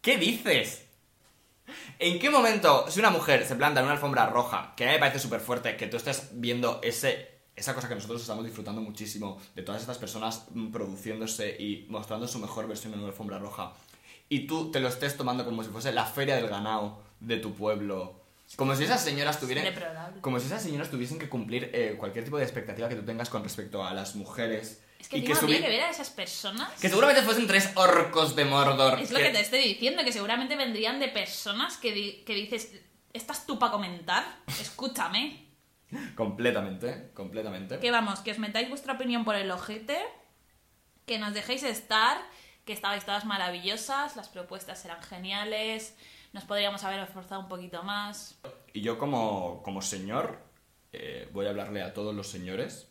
¿Qué 0.00 0.18
dices? 0.18 0.82
¿En 1.98 2.18
qué 2.18 2.30
momento, 2.30 2.86
si 2.90 3.00
una 3.00 3.10
mujer 3.10 3.44
se 3.46 3.56
planta 3.56 3.80
en 3.80 3.86
una 3.86 3.94
alfombra 3.94 4.26
roja, 4.26 4.74
que 4.76 4.84
a 4.84 4.86
mí 4.88 4.92
me 4.94 4.98
parece 5.00 5.18
súper 5.18 5.40
fuerte, 5.40 5.76
que 5.76 5.86
tú 5.88 5.96
estés 5.96 6.28
viendo 6.32 6.80
ese, 6.82 7.35
esa 7.56 7.74
cosa 7.74 7.88
que 7.88 7.94
nosotros 7.94 8.20
estamos 8.20 8.44
disfrutando 8.44 8.80
muchísimo, 8.82 9.40
de 9.54 9.62
todas 9.62 9.80
estas 9.80 9.98
personas 9.98 10.44
mm, 10.54 10.70
produciéndose 10.70 11.56
y 11.58 11.86
mostrando 11.88 12.28
su 12.28 12.38
mejor 12.38 12.68
versión 12.68 12.92
en 12.92 13.00
una 13.00 13.08
alfombra 13.08 13.38
roja, 13.38 13.72
y 14.28 14.46
tú 14.46 14.70
te 14.70 14.80
lo 14.80 14.88
estés 14.88 15.16
tomando 15.16 15.44
como 15.44 15.62
si 15.64 15.70
fuese 15.70 15.92
la 15.92 16.04
feria 16.04 16.36
del 16.36 16.48
ganado 16.48 17.00
de 17.20 17.38
tu 17.38 17.54
pueblo, 17.54 18.20
como 18.56 18.76
si 18.76 18.84
esas 18.84 19.02
señoras 19.02 19.40
tuvieran... 19.40 19.64
Como 20.20 20.38
si 20.38 20.46
esas 20.46 20.62
señoras 20.62 20.90
tuviesen 20.90 21.18
que 21.18 21.28
cumplir 21.28 21.70
eh, 21.72 21.96
cualquier 21.98 22.24
tipo 22.24 22.36
de 22.38 22.44
expectativa 22.44 22.88
que 22.88 22.94
tú 22.94 23.02
tengas 23.04 23.28
con 23.28 23.42
respecto 23.42 23.84
a 23.84 23.92
las 23.94 24.14
mujeres. 24.14 24.82
Es 25.00 25.08
que 25.08 25.16
y 25.18 25.20
encima 25.20 25.38
subi- 25.40 25.42
habría 25.44 25.60
que 25.62 25.68
ver 25.68 25.80
a 25.82 25.90
esas 25.90 26.10
personas. 26.10 26.70
que 26.80 26.88
seguramente 26.88 27.22
fuesen 27.22 27.46
tres 27.46 27.70
orcos 27.74 28.36
de 28.36 28.44
Mordor. 28.44 29.00
Es 29.00 29.10
lo 29.10 29.18
que 29.18 29.30
te 29.30 29.40
estoy 29.40 29.60
diciendo, 29.60 30.04
que 30.04 30.12
seguramente 30.12 30.54
vendrían 30.56 31.00
de 31.00 31.08
personas 31.08 31.76
que, 31.76 31.92
di- 31.92 32.22
que 32.24 32.34
dices, 32.34 32.70
¿estás 33.12 33.46
tú 33.46 33.58
para 33.58 33.72
comentar? 33.72 34.24
Escúchame. 34.60 35.45
Completamente, 36.16 37.10
completamente. 37.14 37.78
Que 37.78 37.90
vamos, 37.90 38.20
que 38.20 38.32
os 38.32 38.38
metáis 38.38 38.68
vuestra 38.68 38.94
opinión 38.94 39.24
por 39.24 39.34
el 39.36 39.50
ojete, 39.50 39.98
que 41.06 41.18
nos 41.18 41.32
dejéis 41.34 41.62
estar, 41.62 42.18
que 42.64 42.72
estabais 42.72 43.04
todas 43.04 43.24
maravillosas, 43.24 44.16
las 44.16 44.28
propuestas 44.28 44.84
eran 44.84 45.02
geniales, 45.02 45.96
nos 46.32 46.44
podríamos 46.44 46.82
haber 46.84 47.00
esforzado 47.00 47.40
un 47.42 47.48
poquito 47.48 47.82
más. 47.82 48.38
Y 48.72 48.80
yo 48.80 48.98
como, 48.98 49.62
como 49.62 49.80
señor, 49.82 50.40
eh, 50.92 51.28
voy 51.32 51.46
a 51.46 51.50
hablarle 51.50 51.82
a 51.82 51.94
todos 51.94 52.14
los 52.14 52.28
señores. 52.28 52.88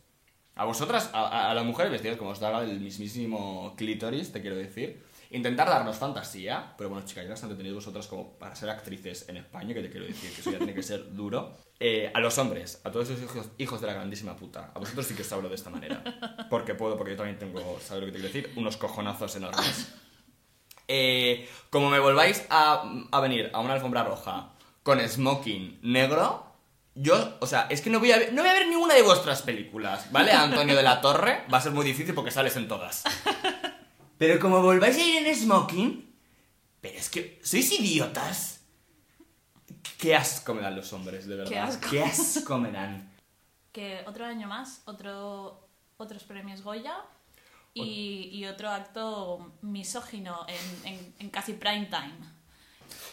A 0.55 0.63
vosotras, 0.63 1.09
a, 1.13 1.27
a- 1.27 1.51
a 1.51 1.53
las 1.53 1.65
mujeres 1.65 1.91
vestidas 1.91 2.17
como 2.17 2.29
os 2.31 2.39
daba 2.39 2.63
el 2.63 2.79
mismísimo 2.79 3.73
clítoris, 3.75 4.31
te 4.31 4.41
quiero 4.41 4.55
decir. 4.55 5.03
Intentar 5.31 5.67
darnos 5.67 5.97
fantasía, 5.97 6.73
pero 6.77 6.89
bueno, 6.89 7.05
chicas, 7.05 7.23
ya 7.23 7.31
bastante 7.31 7.55
tenéis 7.55 7.75
vosotras 7.75 8.07
como 8.07 8.37
para 8.37 8.55
ser 8.55 8.69
actrices 8.69 9.27
en 9.27 9.37
España, 9.37 9.73
que 9.73 9.81
te 9.81 9.89
quiero 9.89 10.05
decir 10.05 10.31
que 10.31 10.41
eso 10.41 10.51
ya 10.51 10.57
tiene 10.57 10.73
que 10.73 10.83
ser 10.83 11.13
duro. 11.13 11.57
Eh, 11.79 12.11
a 12.13 12.19
los 12.19 12.37
hombres, 12.37 12.79
a 12.83 12.91
todos 12.91 13.09
esos 13.09 13.23
hijos, 13.23 13.47
hijos 13.57 13.81
de 13.81 13.87
la 13.87 13.93
grandísima 13.93 14.35
puta, 14.35 14.71
a 14.73 14.79
vosotros 14.79 15.05
sí 15.05 15.13
que 15.13 15.23
os 15.23 15.31
hablo 15.31 15.49
de 15.49 15.55
esta 15.55 15.69
manera. 15.69 16.03
Porque 16.49 16.75
puedo, 16.75 16.97
porque 16.97 17.11
yo 17.11 17.17
también 17.17 17.39
tengo, 17.39 17.79
¿sabes 17.81 18.01
lo 18.01 18.05
que 18.07 18.13
te 18.13 18.19
quiero 18.19 18.33
decir? 18.33 18.53
Unos 18.55 18.77
cojonazos 18.77 19.35
enormes. 19.35 19.93
Eh, 20.87 21.49
como 21.71 21.89
me 21.89 21.99
volváis 21.99 22.45
a, 22.49 22.83
a 23.11 23.19
venir 23.19 23.49
a 23.53 23.59
una 23.59 23.73
alfombra 23.73 24.03
roja 24.03 24.51
con 24.83 24.99
smoking 24.99 25.79
negro, 25.81 26.45
yo, 26.97 27.37
o 27.41 27.47
sea, 27.47 27.67
es 27.69 27.81
que 27.81 27.89
no 27.89 27.99
voy, 27.99 28.11
a 28.13 28.17
ver, 28.17 28.31
no 28.31 28.41
voy 28.41 28.49
a 28.49 28.53
ver 28.53 28.67
ninguna 28.69 28.93
de 28.93 29.01
vuestras 29.01 29.41
películas, 29.41 30.11
¿vale? 30.13 30.31
Antonio 30.31 30.77
de 30.77 30.83
la 30.83 31.01
Torre 31.01 31.43
va 31.53 31.57
a 31.57 31.61
ser 31.61 31.73
muy 31.73 31.85
difícil 31.85 32.15
porque 32.15 32.31
sales 32.31 32.55
en 32.55 32.69
todas. 32.69 33.03
Pero 34.17 34.39
como 34.39 34.61
volváis 34.61 34.97
a 34.97 35.01
ir 35.03 35.25
en 35.27 35.35
smoking, 35.35 36.13
pero 36.81 36.97
es 36.97 37.09
que, 37.09 37.39
¿sois 37.43 37.71
idiotas? 37.79 38.61
Qué 39.97 40.15
asco 40.15 40.53
me 40.53 40.61
dan 40.61 40.75
los 40.75 40.91
hombres, 40.93 41.25
de 41.27 41.35
verdad. 41.35 41.49
Qué 41.51 41.59
asco. 41.59 41.89
Qué 41.89 42.03
asco 42.03 42.57
me 42.57 42.71
dan. 42.71 43.11
Que 43.75 44.03
otro 44.07 44.23
año 44.25 44.47
más, 44.47 44.83
otro, 44.85 45.67
otros 45.97 46.23
premios 46.23 46.61
Goya 46.61 46.95
y, 47.73 48.29
y 48.31 48.45
otro 48.45 48.69
acto 48.69 49.51
misógino 49.61 50.45
en, 50.47 50.93
en- 50.93 51.13
en 51.19 51.29
casi 51.29 51.51
prime 51.51 51.87
time. 51.87 52.13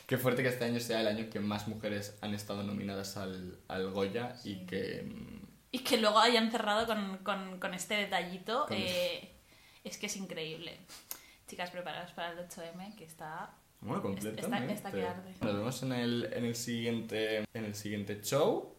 Qué 0.07 0.19
fuerte 0.19 0.45
que 0.45 0.51
este 0.51 0.65
año 0.65 0.79
sea 0.79 1.01
el 1.01 1.09
año 1.09 1.29
que 1.31 1.41
más 1.41 1.67
mujeres 1.67 2.17
han 2.21 2.33
estado 2.35 2.63
nominadas 2.63 3.17
al, 3.17 3.59
al 3.67 3.91
Goya 3.91 4.37
y 4.45 4.65
que... 4.65 5.03
mm, 5.05 5.47
Y 5.73 5.79
que 5.81 5.97
luego 5.97 6.21
hayan 6.21 6.53
cerrado 6.53 6.87
con, 6.87 7.19
con- 7.25 7.59
con 7.59 7.75
este 7.75 7.95
detallito, 7.97 8.67
Con- 8.69 8.77
eh, 8.79 9.32
es 9.85 9.99
que 9.99 10.07
es 10.07 10.17
increíble. 10.17 10.79
Chicas, 11.49 11.71
preparadas 11.71 12.13
para 12.13 12.33
el 12.33 12.39
8M, 12.49 12.95
que 12.97 13.05
está... 13.05 13.55
Bueno, 13.81 13.97
Está- 13.97 14.03
completamente. 14.09 14.73
está 14.75 14.93
que 14.93 15.05
arde. 15.07 15.35
Nos 15.41 15.55
vemos 15.55 15.83
en 15.83 15.93
el, 15.93 16.33
en 16.33 16.45
el 16.45 16.55
siguiente 16.55 17.39
en 17.53 17.65
el 17.65 17.75
siguiente 17.75 18.21
show 18.23 18.75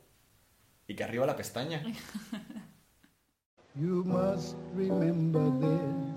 y 0.88 0.96
que 0.96 1.04
arriba 1.04 1.26
la 1.26 1.36
pestaña. 1.36 1.84
You 3.76 4.04
must 4.06 4.56
remember 4.76 5.42
this. 5.60 6.14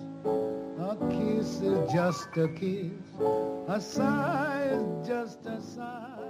A 0.79 0.95
kiss 1.11 1.63
is 1.63 1.91
just 1.93 2.37
a 2.37 2.49
kiss. 2.55 2.93
A 3.67 3.81
sigh 3.81 4.69
is 4.73 5.09
just 5.09 5.45
a 5.47 5.59
sigh. 5.61 6.26